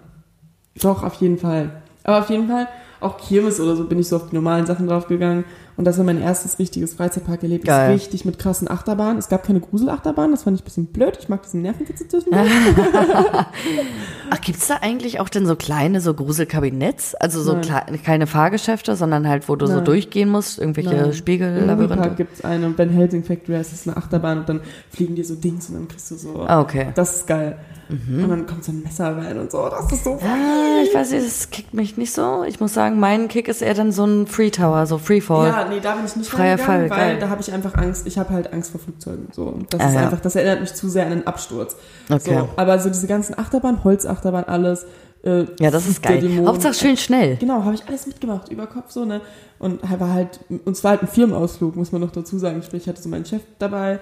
[0.82, 1.82] Doch, auf jeden Fall.
[2.04, 2.70] Aber auf jeden Fall,
[3.02, 5.44] auch Kirmes oder so bin ich so auf die normalen Sachen draufgegangen.
[5.78, 7.68] Und das war mein erstes richtiges Freizeitparkerlebnis.
[7.68, 7.94] Geil.
[7.94, 9.18] Richtig mit krassen Achterbahnen.
[9.18, 11.18] Es gab keine Gruselachterbahn, das fand ich ein bisschen blöd.
[11.20, 12.34] Ich mag diesen Nervenkitzel zwischen.
[14.30, 17.16] Ach, gibt's da eigentlich auch denn so kleine, so Gruselkabinetts?
[17.16, 17.60] Also so
[18.04, 19.86] keine Fahrgeschäfte, sondern halt, wo du so Nein.
[19.86, 21.14] durchgehen musst, irgendwelche Nein.
[21.14, 21.96] Spiegellabyrinthe?
[21.96, 25.16] Moviepark gibt es eine und Van Helsing Factory heißt es eine Achterbahn und dann fliegen
[25.16, 26.46] dir so Dings und dann kriegst du so.
[26.48, 26.92] Ah, okay.
[26.96, 27.58] Das ist geil.
[27.92, 29.68] Und dann kommt so ein Messer rein und so.
[29.70, 30.18] Das ist so.
[30.22, 32.44] Ah, ich weiß nicht, das kickt mich nicht so.
[32.48, 35.50] Ich muss sagen, mein Kick ist eher dann so ein Free Tower, so Freefall.
[35.50, 37.18] Ja, Ja, nee, da bin ich nicht Freier Fall, weil geil.
[37.20, 39.28] da habe ich einfach Angst, ich habe halt Angst vor Flugzeugen.
[39.32, 39.44] So.
[39.44, 40.02] Und das Ah, ist ja.
[40.02, 41.76] einfach, das erinnert mich zu sehr an einen Absturz.
[42.10, 42.38] Okay.
[42.40, 44.86] So, aber so diese ganzen Achterbahn, Holzachterbahn, alles.
[45.24, 46.24] Äh, Ja, das ist geil.
[46.46, 47.36] Hauptsache schön schnell.
[47.38, 49.22] Genau, habe ich alles mitgemacht, über Kopf so, ne?
[49.60, 52.64] Und war halt, und es war halt ein Firmenausflug, muss man noch dazu sagen.
[52.64, 54.00] Sprich, ich hatte so meinen Chef dabei,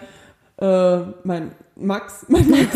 [0.57, 2.67] äh, mein Max, mein Max,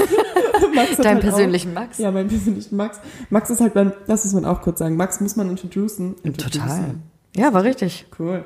[0.75, 1.97] Max Deinen halt persönlichen auch, Max.
[1.97, 2.99] Ja, meinen persönlichen Max.
[3.29, 6.15] Max ist halt beim, das muss man auch kurz sagen, Max muss man introducen.
[6.37, 6.95] Total.
[7.35, 8.05] Ja, war richtig.
[8.19, 8.45] Cool.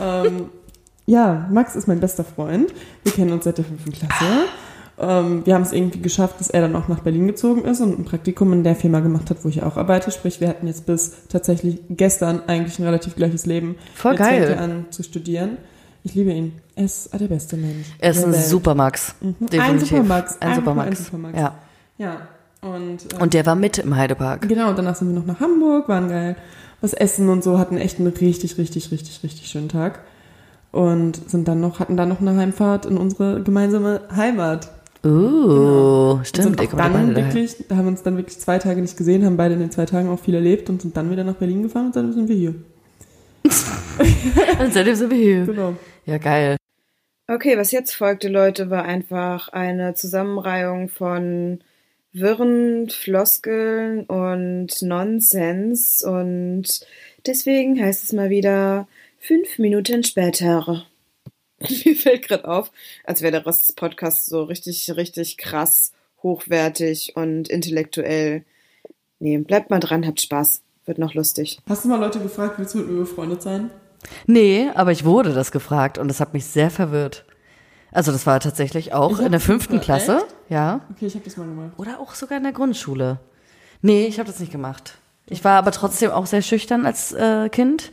[0.00, 0.48] ähm,
[1.06, 2.72] ja, Max ist mein bester Freund.
[3.04, 4.24] Wir kennen uns seit der fünften Klasse.
[4.96, 7.98] Ähm, wir haben es irgendwie geschafft, dass er dann auch nach Berlin gezogen ist und
[7.98, 10.10] ein Praktikum in der Firma gemacht hat, wo ich auch arbeite.
[10.10, 13.76] Sprich, wir hatten jetzt bis tatsächlich gestern eigentlich ein relativ gleiches Leben.
[13.94, 14.50] Voll Jetzt fängt geil.
[14.56, 15.56] er an zu studieren.
[16.04, 16.52] Ich liebe ihn.
[16.76, 17.86] Er ist der beste Mensch.
[17.98, 18.44] Er ist der ein Welt.
[18.44, 19.14] super Max.
[19.20, 19.28] Mhm.
[19.40, 19.88] Ein Definitiv.
[19.88, 20.36] Supermax.
[20.40, 20.88] Ein Supermax.
[20.88, 21.38] ein Supermax.
[21.38, 21.54] Ja.
[21.98, 22.16] Ja.
[22.60, 24.48] Und, äh, Und der war mit im Heidepark.
[24.48, 26.36] Genau, und danach sind wir noch nach Hamburg, waren geil
[26.84, 30.00] was essen und so, hatten echt einen richtig, richtig, richtig, richtig schönen Tag.
[30.70, 34.70] Und sind dann noch, hatten dann noch eine Heimfahrt in unsere gemeinsame Heimat.
[35.04, 36.58] Uh, Und stimmt.
[36.58, 39.24] sind auch kommt dann wirklich, da haben wir uns dann wirklich zwei Tage nicht gesehen,
[39.24, 41.62] haben beide in den zwei Tagen auch viel erlebt und sind dann wieder nach Berlin
[41.62, 42.54] gefahren und dann sind wir hier.
[44.58, 45.44] Und seitdem sind wir hier.
[45.44, 45.74] Genau.
[46.06, 46.56] Ja, geil.
[47.28, 51.60] Okay, was jetzt folgte, Leute, war einfach eine Zusammenreihung von
[52.14, 56.86] Wirren, Floskeln und Nonsens und
[57.26, 58.86] deswegen heißt es mal wieder
[59.18, 60.86] fünf Minuten später.
[61.84, 62.70] Mir fällt gerade auf,
[63.02, 68.44] als wäre der Rest des Podcasts so richtig, richtig krass, hochwertig und intellektuell.
[69.18, 70.62] Nee, bleibt mal dran, habt Spaß.
[70.86, 71.58] Wird noch lustig.
[71.68, 73.70] Hast du mal Leute gefragt, willst du mit mir befreundet sein?
[74.26, 77.24] Nee, aber ich wurde das gefragt und das hat mich sehr verwirrt.
[77.94, 80.16] Also das war tatsächlich auch in der fünften Klasse.
[80.16, 80.26] echt?
[80.50, 80.80] Ja.
[80.94, 81.70] Okay, ich habe das mal gemacht.
[81.78, 83.20] Oder auch sogar in der Grundschule.
[83.80, 84.98] Nee, ich habe das nicht gemacht.
[85.26, 87.92] Ich war aber trotzdem auch sehr schüchtern als äh, Kind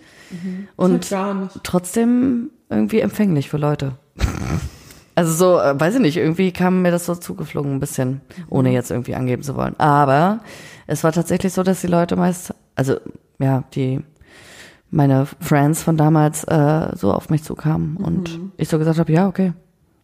[0.76, 1.60] und gar nicht.
[1.64, 3.94] trotzdem irgendwie empfänglich für Leute.
[5.14, 8.72] Also so, äh, weiß ich nicht, irgendwie kam mir das so zugeflogen ein bisschen, ohne
[8.72, 9.76] jetzt irgendwie angeben zu wollen.
[9.78, 10.40] Aber
[10.88, 12.96] es war tatsächlich so, dass die Leute meist, also
[13.38, 14.00] ja, die
[14.90, 19.28] meine Friends von damals äh, so auf mich zukamen und ich so gesagt habe, ja,
[19.28, 19.52] okay,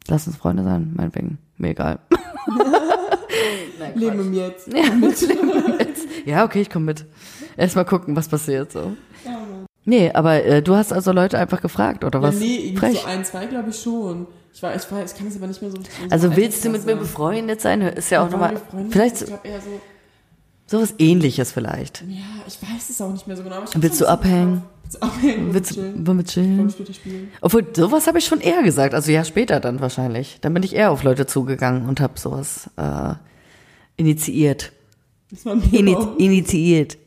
[0.08, 2.00] lass uns Freunde sein, meinetwegen, mir egal.
[3.96, 4.72] Leben im Jetzt.
[4.74, 4.84] Ja,
[6.26, 7.06] ja okay, ich komme mit.
[7.56, 8.93] Erstmal gucken, was passiert so.
[9.86, 12.36] Nee, aber äh, du hast also Leute einfach gefragt, oder was?
[12.36, 13.00] Ja, nee, irgendwie Frech.
[13.00, 14.28] so ein, zwei glaube ich schon.
[14.54, 16.12] Ich war, ich war, ich kann es aber nicht mehr so richtig.
[16.12, 17.13] Also so willst du mit mir einschätzen.
[17.13, 17.82] befreundet sein?
[17.82, 19.80] Ist ja auch nochmal, vielleicht Ich glaube eher so,
[20.68, 22.04] sowas ähnliches vielleicht.
[22.08, 23.64] ja, ich weiß es auch nicht mehr so genau.
[23.76, 24.62] Willst du abhängen?
[24.84, 25.54] Willst du abhängen?
[25.54, 26.58] Willst du wollen wir Wollen chillen?
[26.64, 27.32] wir später spielen?
[27.42, 30.38] Obwohl, sowas habe ich schon eher gesagt, also ja, später dann wahrscheinlich.
[30.42, 33.14] Dann bin ich eher auf Leute zugegangen und habe sowas äh,
[33.98, 34.72] initiiert.
[35.32, 36.18] Das war ein Bierbaum.
[36.18, 36.98] initiiert.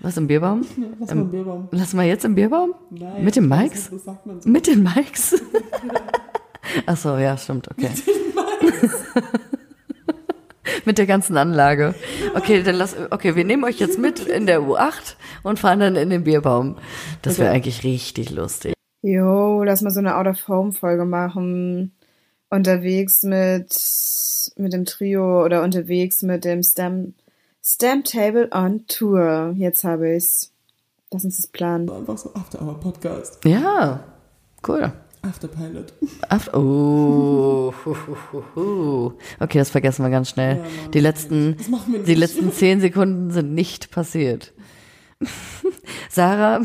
[0.00, 0.66] Was im Bierbaum?
[0.98, 1.68] Was war ein Bierbaum?
[1.72, 2.74] Lass mal jetzt im Bierbaum?
[2.90, 3.24] Nein.
[3.24, 3.88] Mit weiß Mikes?
[3.90, 4.48] Das sagt man so.
[4.48, 5.40] Mit den Mikes?
[6.86, 7.90] Ach so, ja, stimmt, okay.
[7.90, 8.90] mit
[10.86, 11.94] der ganzen Anlage.
[12.34, 15.96] Okay, dann lass, okay, wir nehmen euch jetzt mit in der U8 und fahren dann
[15.96, 16.76] in den Bierbaum.
[17.22, 18.74] Das wäre eigentlich richtig lustig.
[19.02, 21.92] Jo, lass mal so eine Out-of-Home-Folge machen.
[22.48, 23.74] Unterwegs mit,
[24.56, 27.14] mit dem Trio oder unterwegs mit dem Stamp,
[27.62, 29.54] Stamp Table on Tour.
[29.56, 30.52] Jetzt habe ich's.
[31.10, 31.90] Lass uns das planen.
[31.90, 33.44] Einfach so After Hour Podcast.
[33.44, 34.04] Ja,
[34.66, 34.92] cool.
[35.24, 35.94] After Pilot.
[36.28, 37.72] After, oh,
[39.40, 40.56] okay, das vergessen wir ganz schnell.
[40.56, 41.56] Mann, die letzten,
[42.06, 44.52] die letzten zehn Sekunden sind nicht passiert.
[46.10, 46.60] Sarah,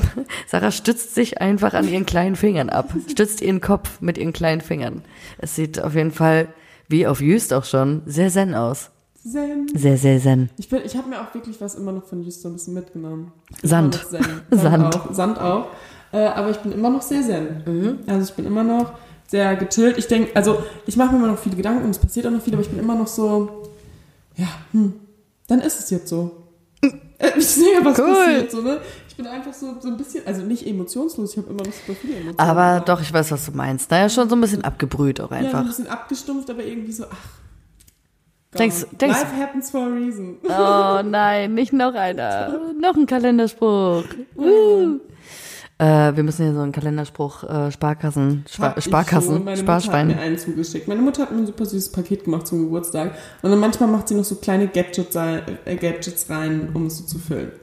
[0.47, 4.61] Sarah stützt sich einfach an ihren kleinen Fingern ab, stützt ihren Kopf mit ihren kleinen
[4.61, 5.03] Fingern.
[5.37, 6.49] Es sieht auf jeden Fall,
[6.89, 8.91] wie auf Jüst auch schon, sehr zen aus.
[9.15, 9.67] Zen.
[9.73, 10.49] Sehr, sehr zen.
[10.57, 12.73] Ich, bin, ich habe mir auch wirklich was immer noch von Just so ein bisschen
[12.73, 13.31] mitgenommen.
[13.63, 13.95] Sand.
[13.95, 14.25] Noch Zen.
[14.51, 14.95] Sand.
[14.95, 15.13] Auch.
[15.13, 15.67] Sand auch.
[16.11, 17.63] Äh, aber ich bin immer noch sehr zen.
[17.65, 17.99] Mhm.
[18.07, 18.93] Also ich bin immer noch
[19.27, 19.97] sehr gechillt.
[19.97, 22.41] Ich denke, also ich mache mir immer noch viele Gedanken und es passiert auch noch
[22.41, 23.63] viel, aber ich bin immer noch so,
[24.35, 24.93] ja, hm,
[25.47, 26.31] dann ist es jetzt so.
[26.81, 28.05] Äh, ich sehe, was Cool.
[28.15, 28.79] passiert, so, ne?
[29.07, 31.93] Ich bin einfach so, so ein bisschen, also nicht emotionslos, ich habe immer noch super
[31.99, 32.39] viele Emotionen.
[32.39, 33.91] Aber doch, ich weiß, was du meinst.
[33.91, 35.65] Naja, schon so ein bisschen abgebrüht auch Ja, so ein einfach.
[35.65, 37.17] bisschen abgestumpft, aber irgendwie so, ach.
[38.57, 40.37] Denkst- denkst- Life happens for a reason.
[40.45, 42.57] Oh nein, nicht noch einer.
[42.81, 44.05] Noch ein Kalenderspruch.
[44.35, 44.99] Uh.
[45.79, 49.43] Äh, wir müssen hier so einen Kalenderspruch, äh, Sparkassen, Spar Hab ich Sparkassen, schon.
[49.45, 50.07] Meine Mutter hat Sparschwein.
[50.07, 50.87] mir einen zugeschickt.
[50.89, 53.13] Meine Mutter hat mir ein super süßes Paket gemacht zum Geburtstag.
[53.41, 56.97] Und dann manchmal macht sie noch so kleine Gadgets, rein- äh, Gadgets rein, um es
[56.97, 57.53] so zu füllen.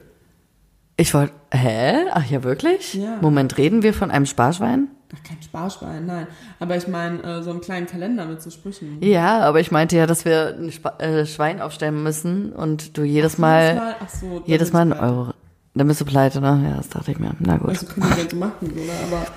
[0.99, 2.05] Ich wollte, hä?
[2.11, 2.95] Ach ja, wirklich?
[2.95, 3.17] Ja.
[3.21, 4.87] Moment, reden wir von einem Sparschwein?
[5.15, 6.25] Ach, kein Sparschwein, nein.
[6.59, 8.97] Aber ich meine, äh, so einen kleinen Kalender mit so Sprüchen.
[9.01, 13.03] Ja, aber ich meinte ja, dass wir ein Spa äh, Schwein aufstellen müssen und du
[13.03, 15.33] jedes Mal, ach so, jedes Mal einen ich Euro.
[15.77, 16.69] Dann bist du pleite, ne?
[16.69, 17.35] Ja, das dachte ich mir.
[17.39, 17.67] Na gut.
[17.67, 17.79] pleite.
[17.79, 18.81] Also können wir gerne so machen, ne?
[19.07, 19.27] Aber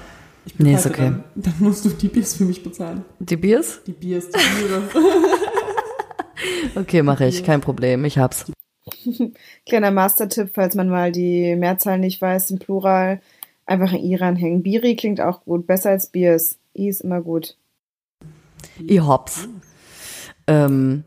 [0.46, 1.22] Ich Nee, ist bezahle okay.
[1.34, 3.04] Dann, dann musst du die Biers für mich bezahlen.
[3.18, 3.80] Die Biers?
[3.86, 4.82] Die Biers, die Biere.
[6.74, 8.46] Okay, mache ich, kein Problem, ich hab's.
[9.66, 13.20] Kleiner Master-Tipp, falls man mal die Mehrzahl nicht weiß, im Plural
[13.66, 14.62] einfach ein I ranhängen.
[14.62, 16.58] Biri klingt auch gut, besser als Biers.
[16.76, 17.56] I ist immer gut.
[18.86, 19.48] Ich hab's.
[20.46, 21.04] Ähm,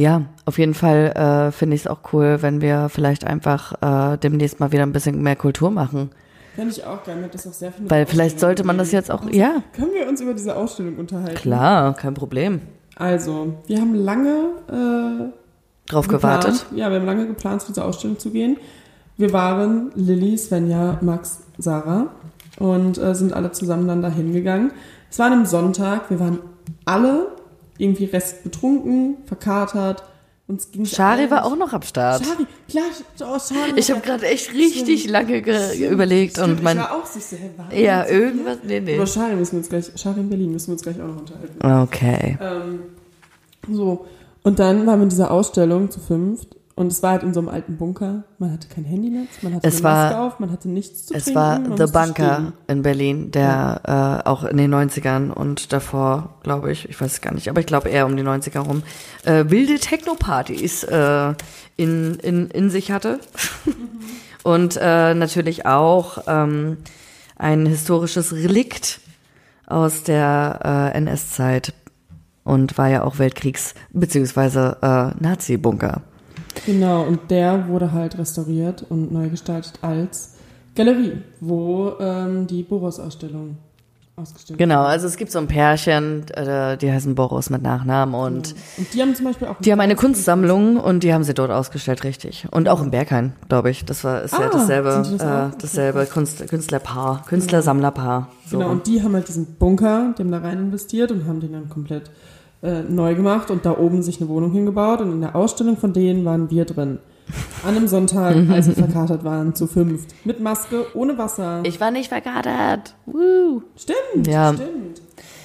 [0.00, 4.16] ja, auf jeden Fall äh, finde ich es auch cool, wenn wir vielleicht einfach äh,
[4.16, 6.10] demnächst mal wieder ein bisschen mehr Kultur machen.
[6.56, 8.92] Fände ich auch geil, mir hat das auch sehr viel Weil vielleicht sollte man das
[8.92, 11.36] jetzt auch, ja, Können wir uns über diese Ausstellung unterhalten?
[11.36, 12.62] klar, kein Problem.
[12.96, 14.30] Also, wir haben lange
[14.68, 16.66] äh, Drauf geplant, gewartet.
[16.74, 18.56] Ja, wir haben lange geplant, zu dieser Ausstellung zu gehen.
[19.18, 22.06] Wir waren Lilly, Svenja, Max, Sarah
[22.58, 24.72] und äh, sind alle zusammen dann dahin gegangen.
[25.10, 26.38] Es war an einem Sonntag, wir waren
[26.86, 27.26] alle
[27.80, 30.04] irgendwie restbetrunken, verkatert.
[30.46, 32.24] Uns ging's Shari war auch noch am Start.
[32.24, 32.84] Shari, klar,
[33.20, 33.78] oh, Shari.
[33.78, 37.20] Ich habe gerade echt richtig lange ge überlegt Stimmt, und mein, Ich war auch so,
[37.56, 38.96] waren ja, irgendwas, nee, nee.
[38.96, 41.18] Über Shari müssen wir uns gleich, Shari in Berlin müssen wir uns gleich auch noch
[41.18, 41.82] unterhalten.
[41.82, 42.36] Okay.
[42.40, 42.80] Ähm,
[43.70, 44.06] so.
[44.42, 46.56] Und dann waren wir in dieser Ausstellung zu fünft.
[46.80, 48.24] Und es war halt in so einem alten Bunker.
[48.38, 51.14] Man hatte kein Handynetz, man hatte Es eine war- Maske auf, man hatte nichts zu
[51.14, 51.38] Es trinken.
[51.38, 52.52] war man The Bunker stehen.
[52.68, 57.20] in Berlin, der äh, auch in den 90ern und davor, glaube ich, ich weiß es
[57.20, 58.82] gar nicht, aber ich glaube eher um die 90er rum,
[59.24, 61.34] äh, wilde Techno-Partys äh,
[61.76, 63.20] in, in, in sich hatte.
[64.42, 66.78] und äh, natürlich auch ähm,
[67.36, 69.00] ein historisches Relikt
[69.66, 71.74] aus der äh, NS-Zeit
[72.42, 76.00] und war ja auch Weltkriegs- beziehungsweise äh, Nazi-Bunker.
[76.66, 80.34] Genau, und der wurde halt restauriert und neu gestaltet als
[80.74, 83.56] Galerie, wo ähm, die Boros-Ausstellung
[84.16, 88.48] ausgestellt Genau, also es gibt so ein Pärchen, äh, die heißen Boris mit Nachnamen und
[88.48, 88.56] wird.
[88.78, 89.56] Und die haben zum Beispiel auch...
[89.60, 92.46] die haben eine Kunstsammlung und die haben sie dort ausgestellt, richtig.
[92.50, 93.84] Und auch im Berghain, glaube ich.
[93.84, 98.28] Das war ist ja Ah, dasselbe, sind die das äh, dasselbe Kunst, Künstlerpaar, Künstlersammlerpaar.
[98.46, 98.58] So.
[98.58, 101.52] Genau, und die haben halt diesen Bunker, die haben da rein investiert und haben den
[101.52, 102.10] dann komplett
[102.62, 105.92] äh, neu gemacht und da oben sich eine Wohnung hingebaut und in der Ausstellung von
[105.92, 106.98] denen waren wir drin.
[107.64, 110.10] An einem Sonntag, als wir verkatert waren, zu fünft.
[110.24, 111.60] Mit Maske, ohne Wasser.
[111.64, 112.94] Ich war nicht verkatert.
[113.06, 113.62] Woo.
[113.76, 114.54] stimmt, Ja.
[114.54, 115.00] stimmt.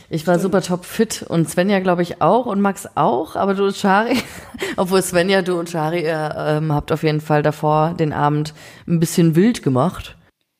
[0.08, 3.66] Ich war super top fit und Svenja, glaube ich, auch und Max auch, aber du
[3.66, 4.16] und Shari,
[4.78, 8.54] obwohl Svenja, du und Shari, ihr ähm, habt auf jeden Fall davor den Abend
[8.88, 10.16] ein bisschen wild gemacht.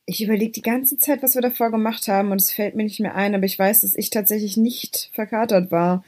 [0.08, 3.00] Ich überlege die ganze Zeit, was wir davor gemacht haben und es fällt mir nicht
[3.00, 6.04] mehr ein, aber ich weiß, dass ich tatsächlich nicht verkatert war.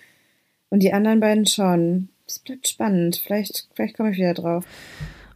[0.69, 2.09] Und die anderen beiden schon.
[2.27, 3.21] Es bleibt spannend.
[3.25, 4.65] Vielleicht, vielleicht komme ich wieder drauf.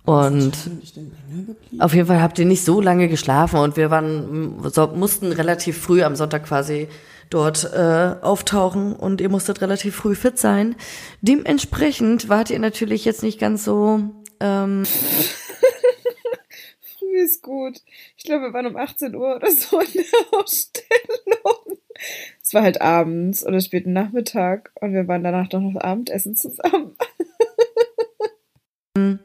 [0.03, 0.51] Und?
[1.79, 5.77] Auf jeden Fall habt ihr nicht so lange geschlafen und wir waren, so, mussten relativ
[5.77, 6.87] früh am Sonntag quasi
[7.29, 10.75] dort äh, auftauchen und ihr musstet relativ früh fit sein.
[11.21, 14.01] Dementsprechend wart ihr natürlich jetzt nicht ganz so.
[14.39, 14.85] Ähm,
[16.99, 17.79] Früh ist gut.
[18.17, 21.77] Ich glaube, wir waren um 18 Uhr oder so in der Ausstellung.
[22.41, 26.95] Es war halt abends oder späten Nachmittag und wir waren danach doch noch Abendessen zusammen.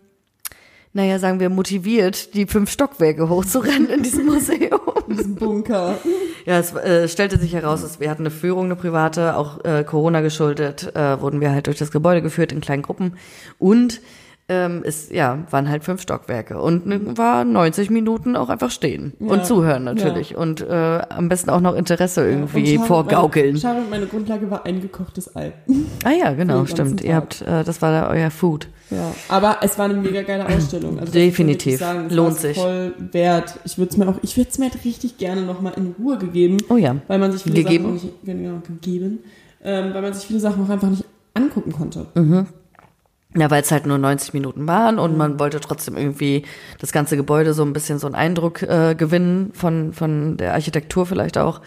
[0.92, 4.80] naja, sagen wir, motiviert, die fünf Stockwerke hochzurennen in diesem Museum.
[5.08, 5.98] In diesem Bunker.
[6.46, 9.84] Ja, es äh, stellte sich heraus, dass wir hatten eine Führung, eine private, auch äh,
[9.84, 13.16] Corona geschuldet, äh, wurden wir halt durch das Gebäude geführt in kleinen Gruppen
[13.58, 14.00] und
[14.48, 16.84] ähm, es ja waren halt fünf Stockwerke und
[17.18, 19.32] war 90 Minuten auch einfach stehen Ja.
[19.32, 23.46] und zuhören natürlich und äh, am besten auch noch Interesse irgendwie Schade, vorgaukeln.
[23.46, 25.52] Meine, schade, meine Grundlage war eingekochtes Ei.
[26.04, 27.02] Ah ja, genau, stimmt.
[27.02, 28.68] Ihr habt, äh, das war da euer Food.
[28.90, 31.00] Ja, aber es war eine mega geile Ausstellung.
[31.00, 31.80] Also Definitiv.
[31.80, 32.56] wirklich Lohnt sich.
[32.56, 33.58] Voll wert.
[33.64, 36.18] Ich würde es mir auch, ich würde es mir halt richtig gerne nochmal in Ruhe
[36.18, 36.94] gegeben, Oh ja.
[37.08, 37.84] weil man sich viele Gegeben?
[37.84, 39.18] Sachen auch nicht, genau, gegeben,
[39.64, 41.04] ähm, weil man sich viele Sachen auch einfach nicht
[41.34, 42.06] angucken konnte.
[43.36, 46.44] Ja, weil es halt nur 90 Minuten waren und man wollte trotzdem irgendwie
[46.78, 51.04] das ganze Gebäude so ein bisschen so einen Eindruck äh, gewinnen von, von der Architektur
[51.06, 51.60] vielleicht auch.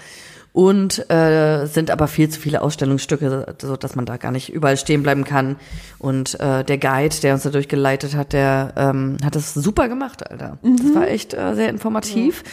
[0.52, 4.78] Und äh, sind aber viel zu viele Ausstellungsstücke, so dass man da gar nicht überall
[4.78, 5.58] stehen bleiben kann.
[6.00, 10.30] Und äh, der Guide, der uns da durchgeleitet hat, der ähm, hat das super gemacht,
[10.30, 10.58] Alter.
[10.64, 12.44] Das war echt äh, sehr informativ,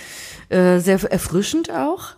[0.50, 2.16] äh, sehr erfrischend auch.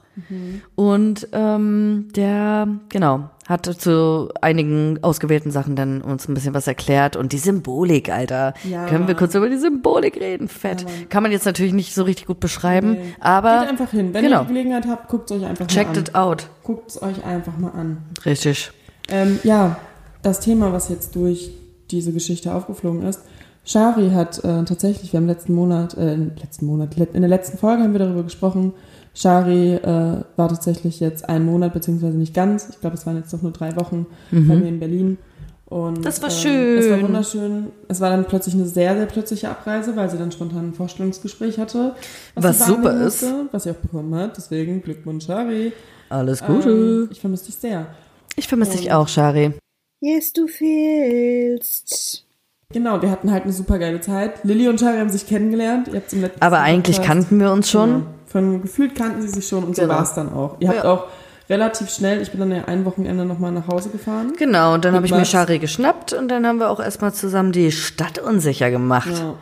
[0.75, 7.17] Und ähm, der, genau, hat zu einigen ausgewählten Sachen dann uns ein bisschen was erklärt.
[7.17, 8.53] Und die Symbolik, Alter.
[8.69, 10.49] Ja, Können wir kurz über die Symbolik reden?
[10.49, 10.85] Fett.
[11.09, 13.15] Kann man jetzt natürlich nicht so richtig gut beschreiben, Nee.
[13.21, 14.13] aber Geht einfach hin.
[14.13, 14.41] Wenn genau.
[14.41, 16.23] ihr die Gelegenheit habt, guckt es euch einfach checked mal it an.
[16.23, 16.47] out.
[16.63, 17.99] Guckt es euch einfach mal an.
[18.27, 18.71] Richtig.
[19.09, 19.79] Ähm, ja,
[20.23, 21.51] das Thema, was jetzt durch
[21.91, 23.23] diese Geschichte aufgeflogen ist.
[23.65, 27.83] Shari hat äh, tatsächlich, wir haben letzten Monat, äh, letzten Monat, in der letzten Folge
[27.83, 28.73] haben wir darüber gesprochen.
[29.19, 32.69] Shari äh, war tatsächlich jetzt einen Monat, beziehungsweise nicht ganz.
[32.71, 35.19] Ich glaube, es waren jetzt doch nur drei Wochen bei mir in Berlin.
[35.67, 36.79] Und, Das war ähm, schön.
[36.79, 37.67] Es war wunderschön.
[37.89, 41.59] Es war dann plötzlich eine sehr, sehr plötzliche Abreise, weil sie dann spontan ein Vorstellungsgespräch
[41.59, 41.95] hatte.
[42.37, 43.23] Was wahrnehmen super ist.
[43.23, 44.37] musste, was sie auch bekommen hat.
[44.37, 45.73] Deswegen Glückwunsch, Shari.
[46.09, 47.89] Alles Ähm, ich vermisse dich sehr.
[48.37, 49.53] ich vermisse dich auch, Shari.
[50.01, 52.28] Yes, du fehlst.
[52.71, 54.45] Genau, wir hatten halt eine super geile Zeit.
[54.45, 55.89] Lilly und Shari haben sich kennengelernt.
[55.89, 57.89] Ihr habt's im letzten Aber eigentlich kannten wir uns schon.
[57.91, 58.07] Genau.
[58.27, 59.95] Von gefühlt kannten sie sich schon und so Genau.
[59.95, 60.57] war es dann auch.
[60.61, 60.93] Ihr habt Ja.
[60.93, 61.05] auch
[61.49, 64.35] relativ schnell, ich bin dann ja ein Wochenende nochmal nach Hause gefahren.
[64.39, 65.25] Genau, und dann habe ich mir.
[65.25, 69.09] Shari geschnappt und dann haben wir auch erstmal zusammen die Stadt unsicher gemacht.
[69.19, 69.33] Ja.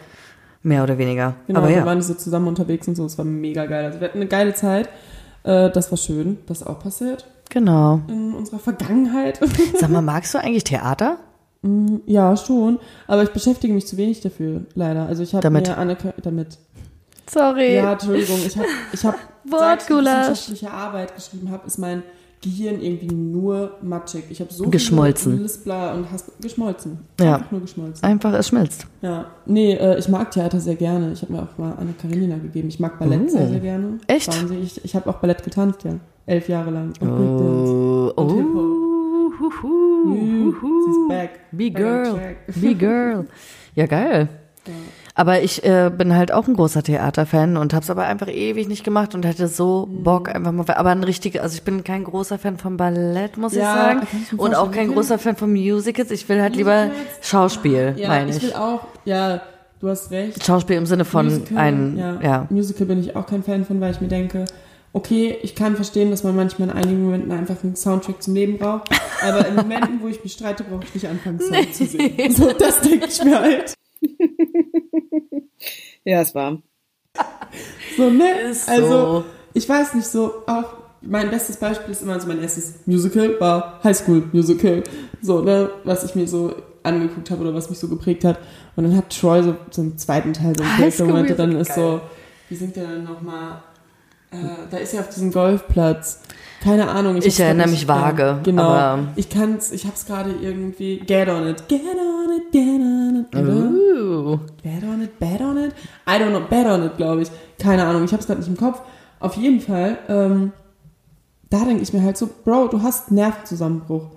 [0.63, 1.35] Mehr oder weniger.
[1.49, 1.85] Genau, Aber wir ja.
[1.85, 3.87] waren so zusammen unterwegs und so, es war mega geil.
[3.87, 4.89] Also wir hatten eine geile Zeit.
[5.43, 8.03] Äh, das war schön, das auch passiert Genau.
[8.07, 9.41] in unserer Vergangenheit.
[9.81, 11.17] Sag mal, magst du eigentlich Theater?
[12.07, 12.79] Ja, schon.
[13.07, 15.07] Aber ich beschäftige mich zu wenig dafür, leider.
[15.07, 15.67] Also ich habe Damit.
[15.69, 16.59] mir Anne damit.
[17.31, 17.75] Sorry.
[17.77, 19.17] Ja, Entschuldigung, ich habe ich hab,
[19.51, 22.03] seit ich wissenschaftliche Arbeit geschrieben habe, ist mein
[22.43, 24.25] Gehirn irgendwie nur matschig.
[24.31, 25.43] Ich habe so Geschmolzen.
[25.43, 26.99] Lispler und hast geschmolzen.
[27.19, 27.37] Ja.
[27.37, 28.05] Einfach nur geschmolzen.
[28.05, 28.87] Einfach, es schmilzt.
[29.03, 29.27] Ja.
[29.47, 31.13] Nee, äh, ich mag Theater sehr gerne.
[31.13, 32.69] Ich habe mir auch mal Anne Karenina gegeben.
[32.69, 33.29] Ich mag Ballett Oh.
[33.29, 33.99] sehr, sehr gerne.
[34.07, 34.29] Echt?
[34.29, 34.63] Wahnsinn.
[34.63, 35.95] Ich, ich habe auch Ballett getanzt, ja.
[36.27, 36.93] Elf Jahre lang.
[37.01, 38.96] Und Oh, Und oh,
[39.39, 40.87] hu, hu, hu.
[40.87, 41.31] She's back.
[41.53, 42.19] Be girl.
[42.55, 43.27] Be girl.
[43.75, 44.29] Ja, geil.
[44.67, 44.73] Ja.
[45.15, 48.85] Aber ich äh, bin halt auch ein großer Theaterfan und hab's aber einfach ewig nicht
[48.85, 50.03] gemacht und hätte so Mhm.
[50.03, 50.65] Bock einfach mal.
[50.75, 54.07] Aber ein richtiger, also ich bin kein großer Fan von Ballett, muss Ja, ich sagen.
[54.33, 56.11] ich Und auch kein großer Fan von Musicals.
[56.11, 57.29] Ich will halt lieber Musicals?
[57.29, 58.43] Schauspiel, Ja, meine ich ich.
[58.43, 59.41] will auch, ja,
[59.81, 60.45] du hast recht.
[60.45, 62.19] Schauspiel im Sinne von Musical, ein, ja.
[62.23, 62.47] ja.
[62.51, 64.45] Musical bin ich auch kein Fan von, weil ich mir denke,
[64.97, 68.57] okay, ich kann verstehen, dass man manchmal in einigen Momenten einfach einen Soundtrack zum Leben
[68.57, 68.89] braucht,
[69.23, 72.33] aber in Momenten, wo ich mich streite, brauche ich nicht anfangen, Song zu singen.
[72.33, 73.75] So, das denke ich mir halt.
[76.05, 76.63] Ja, es war.
[77.97, 78.43] So, ne?
[78.43, 78.73] Ist so.
[78.73, 83.41] Also, ich weiß nicht, so, auch mein bestes Beispiel ist immer so mein erstes Musical,
[83.41, 84.85] war High School Musical.
[85.21, 86.55] So, ne, was ich mir so
[86.85, 88.39] angeguckt habe oder was mich so geprägt hat.
[88.77, 91.75] Und dann hat Troy so, so im zweiten Teil so einen wo er dann ist
[91.75, 92.01] so,
[92.49, 93.65] wie singt der denn nochmal?
[94.31, 94.37] Äh,
[94.71, 96.21] da ist ja auf diesem Golfplatz.
[96.63, 97.17] Keine Ahnung.
[97.17, 98.99] Ich hab's grad erinnere mich vage, genau.
[99.15, 103.31] ich kann's, ich hab's gerade irgendwie, get on it, get on it, get on it.
[104.63, 105.73] Bad on it, bad on it?
[106.09, 107.31] I don't know, bad on it, glaube ich.
[107.59, 108.81] Keine Ahnung, ich habe es gerade nicht im Kopf.
[109.21, 110.53] Auf jeden Fall, ähm,
[111.51, 114.16] da denke ich mir halt so, Bro, du hast Nervenzusammenbruch.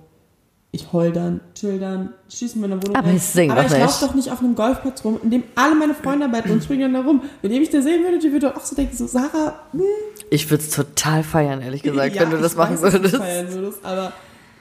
[0.72, 4.06] Ich heul dann, chill dann, schieße in meiner Wohnung Aber ich sing Aber ich laufe
[4.06, 7.02] doch nicht auf einem Golfplatz rum, in dem alle meine Freunde arbeiten und springen dann
[7.02, 7.22] da rum.
[7.42, 9.82] Wenn ihr mich da sehen würdet, ihr würdet auch so denken, so, Sarah, hm,
[10.30, 13.18] Ich würde es total feiern, ehrlich gesagt, ja, wenn du das machen weiß, würdest.
[13.18, 14.12] würdest, aber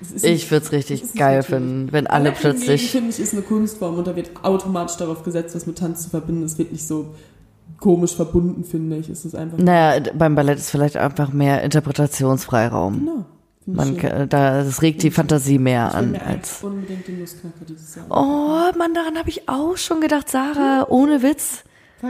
[0.02, 2.90] ist Ich würde es richtig geil finden, wenn alle hingegen, plötzlich.
[2.90, 6.10] finde ich, ist eine Kunstform und da wird automatisch darauf gesetzt, was mit Tanz zu
[6.10, 6.44] verbinden.
[6.44, 7.14] Es wird nicht so
[7.80, 9.10] komisch verbunden, finde ich.
[9.10, 9.58] Es ist einfach.
[9.58, 13.00] Naja, beim Ballett ist vielleicht einfach mehr Interpretationsfreiraum.
[13.00, 13.26] Genau.
[13.74, 13.98] Man,
[14.30, 16.64] da, das regt die Fantasie mehr an als.
[16.64, 18.06] unbedingt den Nussknacker dieses Jahr.
[18.10, 21.64] Oh, Mann, daran habe ich auch schon gedacht, Sarah, ohne Witz.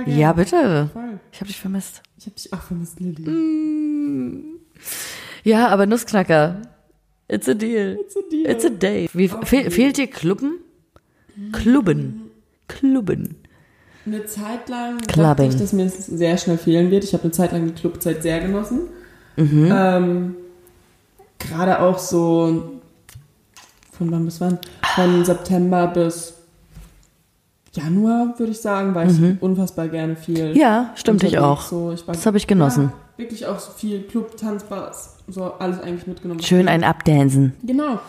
[0.05, 0.89] Ja, bitte.
[0.93, 1.19] Voll.
[1.31, 2.01] Ich habe dich vermisst.
[2.17, 3.29] Ich habe dich auch vermisst, Lilly.
[3.29, 4.59] Mm.
[5.43, 6.61] Ja, aber Nussknacker.
[7.27, 7.97] It's a deal.
[7.99, 8.49] It's a deal.
[8.49, 9.09] It's a day.
[9.13, 10.59] Wie, fehl, fehlt dir Klubben?
[11.51, 12.31] Klubben.
[12.67, 13.35] Klubben.
[14.05, 15.23] Eine Zeit lang Clubbing.
[15.23, 17.03] dachte ich, dass mir es sehr schnell fehlen wird.
[17.03, 18.89] Ich habe eine Zeit lang die Clubzeit sehr genossen.
[19.35, 19.69] Mhm.
[19.71, 20.35] Ähm,
[21.39, 22.79] Gerade auch so
[23.91, 24.59] von wann bis wann?
[24.95, 26.33] Von September bis
[27.73, 30.51] Januar, würde ich sagen, war ich unfassbar gerne viel.
[30.51, 30.57] Mhm.
[30.57, 31.61] Ja, stimmt ich auch.
[31.61, 32.91] So, ich war, Das habe ich genossen.
[33.17, 36.41] Ja, wirklich auch so viel Club, Tanzbars, so alles eigentlich mitgenommen.
[36.41, 37.53] Schön ein Abdansen.
[37.63, 37.99] Genau.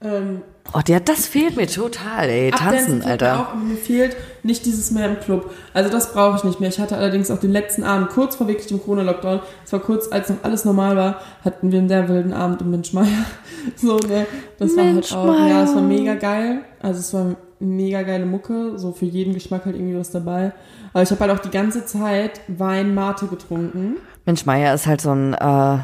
[0.00, 0.42] Ähm,
[0.74, 2.50] Oh, der, das fehlt mir total, ey.
[2.50, 3.40] Tanzen, Alter.
[3.40, 5.50] Auch, mir fehlt nicht dieses mehr im Club.
[5.72, 6.68] Also das brauche ich nicht mehr.
[6.68, 10.12] Ich hatte allerdings auch den letzten Abend, kurz vor wirklich dem Corona-Lockdown, es war kurz,
[10.12, 13.06] als noch alles normal war, hatten wir einen sehr wilden Abend im Mensch Meier.
[13.76, 14.26] So, ne?
[14.58, 15.98] Das war halt Mensch auch, ja, es war Meier.
[15.98, 16.60] mega geil.
[16.80, 20.52] Also es war mega geile Mucke, so für jeden Geschmack halt irgendwie was dabei.
[20.92, 23.96] Aber ich habe halt auch die ganze Zeit Wein Mate getrunken.
[24.26, 25.78] Mensch, Meier ist halt so ein äh,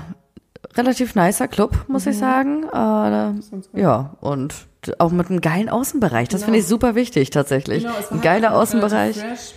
[0.76, 2.64] relativ nicer Club, muss ich sagen.
[2.72, 4.54] Äh, ja, und
[4.98, 6.28] auch mit einem geilen Außenbereich.
[6.28, 6.46] Das Genau.
[6.46, 7.82] finde ich super wichtig, tatsächlich.
[7.84, 9.16] Genau, ein halt geiler auch Außenbereich.
[9.16, 9.54] fresh,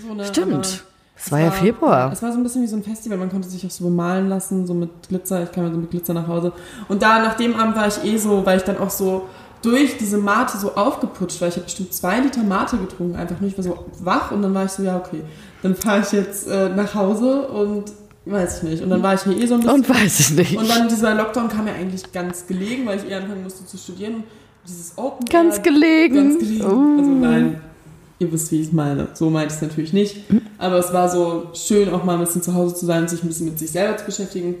[0.00, 0.14] so, ne?
[0.14, 0.84] Aber Stimmt.
[1.20, 2.12] Es war ja Februar.
[2.12, 4.28] Es war so ein bisschen wie so ein Festival, man konnte sich auch so bemalen
[4.28, 6.52] lassen, so mit Glitzer, ich kam ja so mit Glitzer nach Hause.
[6.88, 9.26] Und da, nach dem Abend war ich eh so, weil ich dann auch so
[9.62, 11.48] durch diese Mate so aufgeputscht war.
[11.48, 14.54] Ich habe bestimmt zwei Liter Mate getrunken, einfach nur, ich war so wach und dann
[14.54, 15.22] war ich so, ja, okay,
[15.62, 17.86] dann fahre ich jetzt äh, nach Hause und
[18.24, 18.82] weiß ich nicht.
[18.84, 19.74] Und dann war ich hier eh so ein bisschen.
[19.74, 20.56] Und weiß ich nicht.
[20.56, 23.76] Und dann dieser Lockdown kam mir eigentlich ganz gelegen, weil ich eh anfangen musste zu
[23.76, 24.22] studieren.
[24.68, 26.14] Dieses Open Ganz gelegen.
[26.14, 26.64] Ganz gelegen.
[26.64, 26.98] Uh.
[26.98, 27.60] Also nein,
[28.18, 29.08] ihr wisst, wie ich es meine.
[29.14, 30.24] So meinte ich es natürlich nicht.
[30.58, 33.22] Aber es war so schön, auch mal ein bisschen zu Hause zu sein und sich
[33.22, 34.56] ein bisschen mit sich selber zu beschäftigen.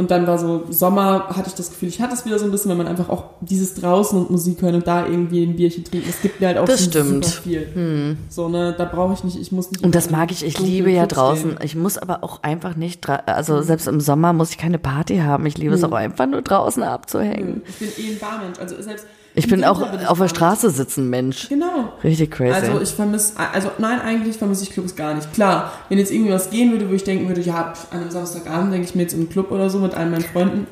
[0.00, 2.50] Und dann war so Sommer, hatte ich das Gefühl, ich hatte es wieder so ein
[2.50, 5.84] bisschen, wenn man einfach auch dieses draußen und Musik hören und da irgendwie ein Bierchen
[5.84, 6.08] trinken.
[6.08, 7.26] Es gibt mir halt auch Das stimmt.
[7.26, 8.16] super viel.
[8.30, 9.84] So, ne, da brauche ich nicht, ich muss nicht.
[9.84, 10.42] Und das mag ich.
[10.44, 11.52] Ich liebe ja draußen.
[11.52, 11.64] stehen.
[11.64, 15.44] Ich muss aber auch einfach nicht, also selbst im Sommer muss ich keine Party haben.
[15.44, 17.60] Ich liebe es auch einfach nur draußen abzuhängen.
[17.68, 19.04] Ich bin eh ein Barmensch, also selbst.
[19.34, 20.28] Ich bin auch bin ich auf der.
[20.28, 21.48] Straße sitzen, Mensch.
[21.48, 21.92] Genau.
[22.02, 22.52] Richtig crazy.
[22.52, 25.32] Also ich vermisse, also nein, eigentlich vermisse ich Clubs gar nicht.
[25.32, 28.72] Klar, wenn jetzt irgendwie was gehen würde, wo ich denken würde, ja, an einem Samstagabend
[28.72, 30.66] denke ich mir jetzt im Club oder so mit allen meinen Freunden,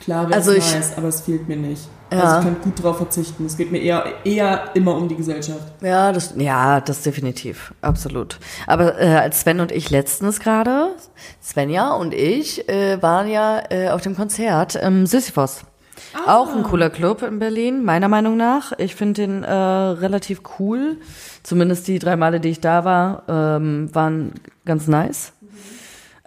[0.00, 1.88] klar wäre Also es nice, aber es fehlt mir nicht.
[2.12, 2.20] Ja.
[2.20, 3.46] Also ich kann gut drauf verzichten.
[3.46, 5.62] Es geht mir eher, eher immer um die Gesellschaft.
[5.80, 8.38] Ja, das, ja, das definitiv, absolut.
[8.66, 10.96] Aber äh, als Sven und ich letztens gerade,
[11.42, 15.62] Svenja und ich äh, waren ja äh, auf dem Konzert im Sisyphos.
[16.26, 18.72] Auch ein cooler Club in Berlin, meiner Meinung nach.
[18.78, 20.96] Ich finde den äh, relativ cool.
[21.42, 24.32] Zumindest die drei Male, die ich da war, ähm, waren
[24.64, 25.32] ganz nice.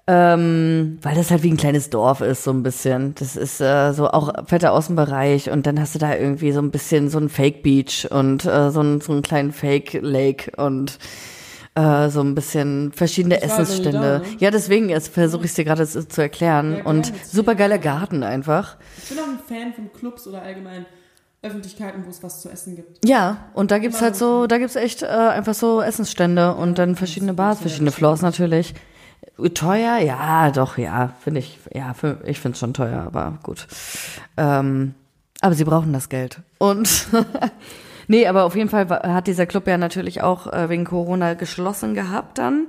[0.06, 3.16] Ähm, weil das halt wie ein kleines Dorf ist, so ein bisschen.
[3.16, 6.72] Das ist äh, so auch fetter Außenbereich und dann hast du da irgendwie so ein
[6.72, 11.00] bisschen so ein Fake Beach und äh, so, ein, so einen kleinen Fake Lake und
[11.76, 13.92] äh, so ein bisschen verschiedene Essensstände.
[13.92, 14.38] da, ne?
[14.40, 16.78] Ja, deswegen versuche ich es dir gerade zu zu erklären.
[16.80, 17.26] Ja, und erzähl.
[17.26, 18.76] super geiler Garten einfach.
[19.02, 20.86] Ich bin auch ein Fan von Clubs oder allgemein
[21.42, 23.08] Öffentlichkeiten, wo es was zu essen gibt.
[23.08, 26.96] Ja, und da gibt's halt so, da gibt's echt äh, einfach so Essensstände und dann
[26.96, 28.74] verschiedene Bars, verschiedene Floors natürlich.
[29.54, 31.94] Teuer, ja, doch, ja, finde ich, ja,
[32.24, 33.68] ich finde es schon teuer, aber gut.
[34.38, 34.94] Ähm,
[35.42, 36.40] aber sie brauchen das Geld.
[36.58, 37.08] Und
[38.08, 41.94] nee, aber auf jeden Fall hat dieser Club ja natürlich auch äh, wegen Corona geschlossen
[41.94, 42.68] gehabt dann.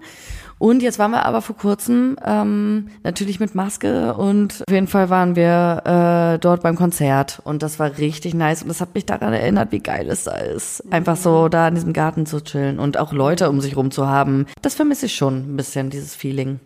[0.65, 5.11] Und jetzt waren wir aber vor kurzem ähm, natürlich mit Maske und auf jeden Fall
[5.11, 9.05] waren wir äh, dort beim Konzert und das war richtig nice und das hat mich
[9.05, 10.83] daran erinnert, wie geil es da ist.
[10.91, 14.09] Einfach so da in diesem Garten zu chillen und auch Leute um sich rum zu
[14.09, 14.47] haben.
[14.63, 16.61] Das vermisse ich schon ein bisschen, dieses Feeling.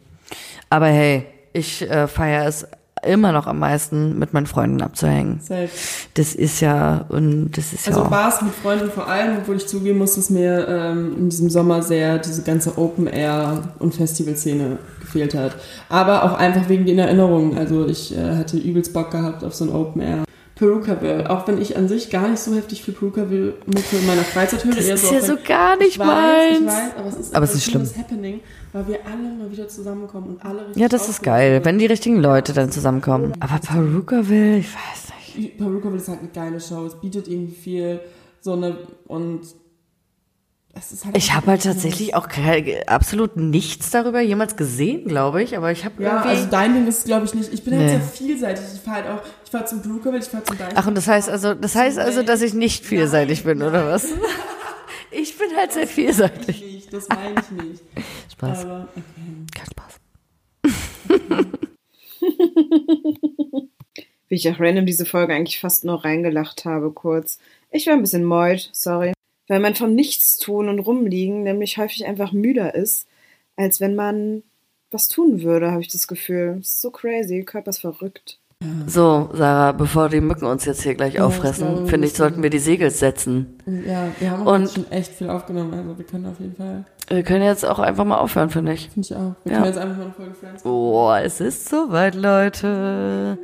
[0.71, 2.69] Aber hey, ich äh, feiere es
[3.09, 5.41] immer noch am meisten, mit meinen Freunden abzuhängen.
[5.43, 6.09] Selbst.
[6.15, 8.11] Das ist ja, und das ist Also ja auch.
[8.11, 11.83] Bars mit Freunden vor allem, obwohl ich zugeben muss, dass mir ähm, in diesem Sommer
[11.83, 15.57] sehr diese ganze Open-Air- und Festivalszene gefehlt hat.
[15.89, 17.57] Aber auch einfach wegen den Erinnerungen.
[17.57, 19.71] Also ich äh, hatte übelst Bock gehabt auf so ein
[20.59, 24.65] Perukaville, auch wenn ich an sich gar nicht so heftig viel Perukaville-Mucke in meiner Freizeit
[24.65, 24.75] höre.
[24.75, 26.61] Das eher ist so ja so gar nicht ich weiß, meins.
[26.61, 27.89] Ich weiß, aber es ist, Aber es ist schlimm.
[27.97, 28.41] Happening,
[28.73, 31.65] weil wir alle mal wieder zusammenkommen und alle Ja, das ist geil, sind.
[31.65, 33.35] wenn die richtigen Leute dann zusammenkommen.
[33.39, 35.59] Aber Perukaville, ich weiß nicht.
[35.59, 36.87] Perukaville ist halt eine geile Show.
[36.87, 38.01] Es bietet irgendwie viel,
[38.41, 39.43] so eine, und
[40.75, 42.29] halt Ich habe halt tatsächlich auch
[42.87, 45.57] absolut nichts darüber jemals gesehen, glaube ich.
[45.57, 46.29] Aber ich habe Ja, irgendwie.
[46.29, 47.53] also dein Ding ist, glaube ich, nicht.
[47.53, 47.91] Ich bin halt Nee.
[47.93, 48.65] sehr vielseitig.
[48.75, 50.69] Ich fahre halt auch, ich fahre zum Perukaville, ich fahre zum Deich.
[50.75, 54.07] Ach, und das heißt also, das heißt also, dass ich nicht vielseitig bin, oder was?
[55.11, 56.63] Ich bin halt sehr vielseitig.
[56.63, 57.83] ich nicht, das meine ich nicht.
[58.33, 58.67] Spaß.
[58.67, 59.47] Aber, okay.
[59.55, 61.49] Kein Spaß.
[64.29, 67.39] Wie ich auch random diese Folge eigentlich fast nur reingelacht habe, kurz.
[67.71, 69.15] Ich war ein bisschen moid, sorry.
[69.49, 73.07] Weil man vom Nichtstun und Rumliegen nämlich häufig einfach müder ist,
[73.57, 74.43] als wenn man
[74.91, 76.57] was tun würde, habe ich das Gefühl.
[76.59, 78.39] Das ist so crazy, Körper ist verrückt.
[78.89, 82.51] So, Sarah, bevor die Mücken uns jetzt hier gleich Ja, auffressen, finde ich, sollten wir
[82.51, 83.57] die Segel setzen.
[83.67, 85.73] Und Ja, wir haben auch Und- schon echt viel aufgenommen.
[85.75, 88.91] Also wir können auf jeden Fall, Wir können jetzt auch einfach mal aufhören, finde ich.
[88.91, 89.35] finde ich auch.
[89.45, 89.59] Wir Ja.
[89.59, 90.65] können jetzt einfach mal eine Folge Friends.
[90.67, 93.39] Oh, es ist soweit, Leute.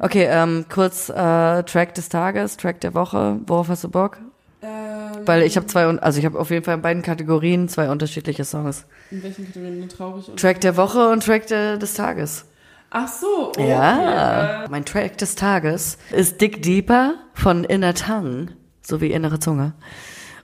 [0.00, 3.40] Okay, ähm, kurz äh, Track des Tages, Track der Woche.
[3.46, 4.18] Worauf hast du Bock?
[4.62, 7.90] Ähm, Weil ich habe zwei, also ich habe auf jeden Fall in beiden Kategorien zwei
[7.90, 8.86] unterschiedliche Songs.
[9.10, 9.88] in welchen Kategorien?
[9.88, 10.40] Traurig und...
[10.40, 12.46] Track der Woche und Track de, des Tages.
[12.90, 13.68] Ach so, okay.
[13.68, 14.64] Ja.
[14.70, 18.48] Mein Track des Tages ist Dick Deeper von Inner Tongue,
[18.80, 19.72] so wie innere Zunge.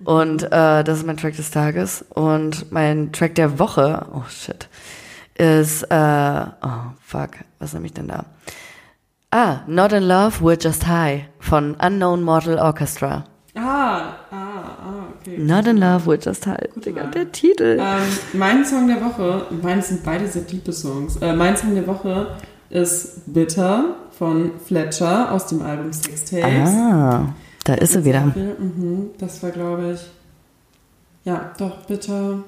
[0.04, 2.04] Und äh, das ist mein Track des Tages.
[2.10, 4.68] Und mein Track der Woche, oh shit,
[5.34, 8.26] ist, äh, oh fuck, was nehme ich denn da?
[9.30, 13.24] Ah, Not in Love, We're Just High von Unknown Mortal Orchestra.
[13.54, 15.36] Ah, ah, ah, okay.
[15.36, 16.68] Not in Love, We're Just High.
[16.76, 17.10] Digga, Wahl.
[17.10, 17.76] der Titel.
[17.78, 21.16] Ähm, mein Song der Woche, meine sind beide sehr tiefe Songs.
[21.18, 22.28] Äh, mein Song der Woche
[22.70, 26.70] ist Bitter von Fletcher aus dem Album Six Tapes.
[26.70, 27.34] Ah,
[27.64, 28.22] da ist sie wieder.
[28.22, 30.00] Mhm, das war, glaube ich,
[31.24, 32.38] ja, doch, Bitter.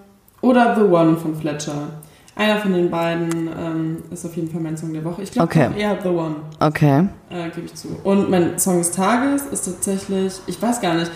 [0.41, 1.89] Oder The One von Fletcher.
[2.37, 5.23] Einer von den beiden ähm, ist auf jeden Fall mein Song der Woche.
[5.23, 5.69] Ich glaube Okay.
[5.79, 7.07] eher The One, Okay.
[7.31, 7.89] äh, gebe ich zu.
[8.03, 11.11] Und mein Song des Tages ist tatsächlich, ich weiß gar nicht,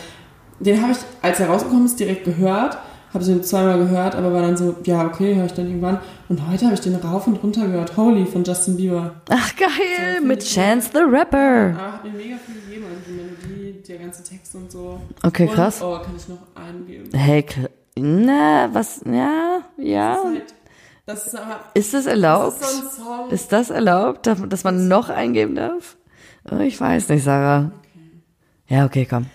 [0.60, 2.78] den habe ich, als er rausgekommen ist, direkt gehört.
[3.14, 5.98] Habe den zweimal gehört, aber war dann so, ja, okay, höre ich dann irgendwann.
[6.28, 7.96] Und heute habe ich den rauf und runter gehört.
[7.96, 9.14] Holy von Justin Bieber.
[9.30, 9.68] Ach, geil,
[10.20, 11.74] So, mit ich Chance the Rapper.
[11.74, 15.00] Aber hat mir mega viel gegeben, also die Melodie, der ganze Text und so.
[15.24, 15.80] Okay, und, krass.
[15.82, 17.08] Oh, kann ich noch einen geben?
[17.16, 17.46] Hey,
[17.96, 20.14] na, was, ja, ja.
[20.14, 20.54] Das ist halt,
[21.08, 21.60] Das ist aber.
[21.74, 22.60] Ist das erlaubt?
[22.60, 23.26] Das ist so.
[23.34, 25.96] Ist das erlaubt, dass man noch eingeben darf?
[26.50, 27.72] Oh, Ich weiß nicht, Sarah.
[28.68, 29.26] Ja, okay, komm.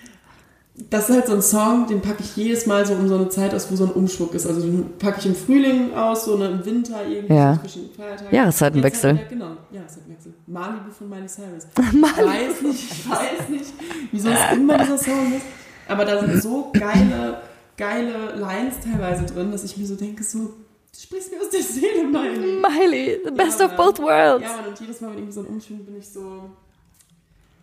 [0.89, 3.29] Das ist halt so ein Song, den packe ich jedes Mal so um so eine
[3.29, 4.45] Zeit aus, wo so ein Umschwung ist.
[4.45, 7.59] Also den packe ich im Frühling aus, so ne, im Winter irgendwie Ja.
[7.59, 8.35] zwischen Feiertagen.
[8.35, 9.17] Jahreszeitenwechsel.
[9.17, 10.33] Halt wieder- Genau, Jahreszeitenwechsel.
[10.47, 11.67] Malibu von Miley Cyrus.
[11.77, 13.73] Ich weiß nicht, ich weiß nicht,
[14.11, 15.45] wieso es immer dieser Song ist.
[15.87, 17.37] Aber da sind so geile,
[17.77, 20.53] geile Lines teilweise drin, dass ich mir so denke, so,
[20.93, 22.59] du sprichst mir aus der Seele, Miley.
[22.61, 24.43] Miley, the best Ja, of both worlds.
[24.45, 26.49] Ja, Mann, und jedes Mal, wenn irgendwie so ein Umschwung bin ich so...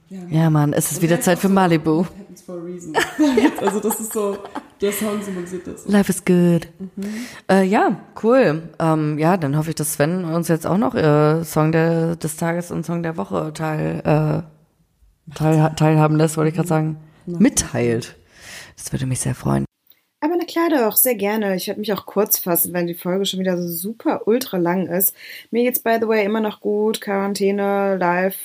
[0.09, 0.33] Ja, Mann.
[0.33, 2.05] Ja, Mann, es ist wieder Zeit für so, Malibu.
[2.05, 2.93] Happens for a reason.
[3.61, 4.39] also das ist so,
[4.81, 5.85] der Song symbolisiert das.
[5.85, 5.93] so.
[5.93, 6.67] Life is good.
[7.49, 8.71] Äh, ja, cool.
[8.81, 12.37] Ähm, ja, dann hoffe ich, dass Sven uns jetzt auch noch äh, Song der, des
[12.37, 16.97] Tages und Song der Woche teil, äh, teil, teilhaben lässt, wollte ich gerade sagen.
[17.27, 18.17] Mitteilt.
[18.77, 19.65] Das würde mich sehr freuen.
[20.21, 21.57] Aber na klar doch, sehr gerne.
[21.57, 24.87] Ich werde mich auch kurz fassen, wenn die Folge schon wieder so super ultra lang
[24.87, 25.15] ist.
[25.51, 27.01] Mir geht's by the way immer noch gut.
[27.01, 28.37] Quarantäne, live.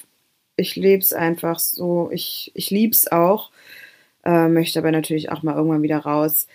[0.56, 2.10] Ich leb's einfach so.
[2.14, 3.52] Ich, ich lieb's auch.
[4.24, 6.48] Äh, möchte aber natürlich auch mal irgendwann wieder raus.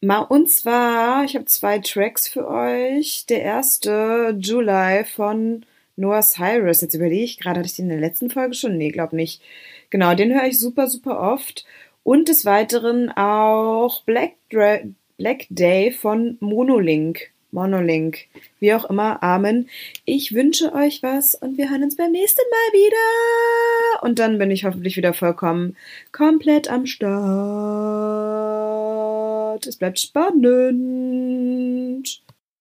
[0.00, 3.26] Mal, und zwar, ich habe zwei Tracks für euch.
[3.28, 5.64] Der erste, July von
[5.96, 6.80] Noah Cyrus.
[6.80, 8.76] Jetzt überlege ich gerade, hatte ich den in der letzten Folge schon?
[8.76, 9.42] Nee, glaub nicht.
[9.90, 11.64] Genau, den höre ich super, super oft.
[12.08, 14.78] Und des Weiteren auch Black, Dra
[15.18, 17.32] Black Day von Monolink.
[17.50, 18.28] Monolink.
[18.60, 19.68] Wie auch immer, Amen.
[20.06, 24.04] Ich wünsche euch was und wir hören uns beim nächsten Mal wieder.
[24.04, 25.76] Und dann bin ich hoffentlich wieder vollkommen
[26.10, 27.06] komplett am Start.
[29.66, 30.46] Es bleibt spannend.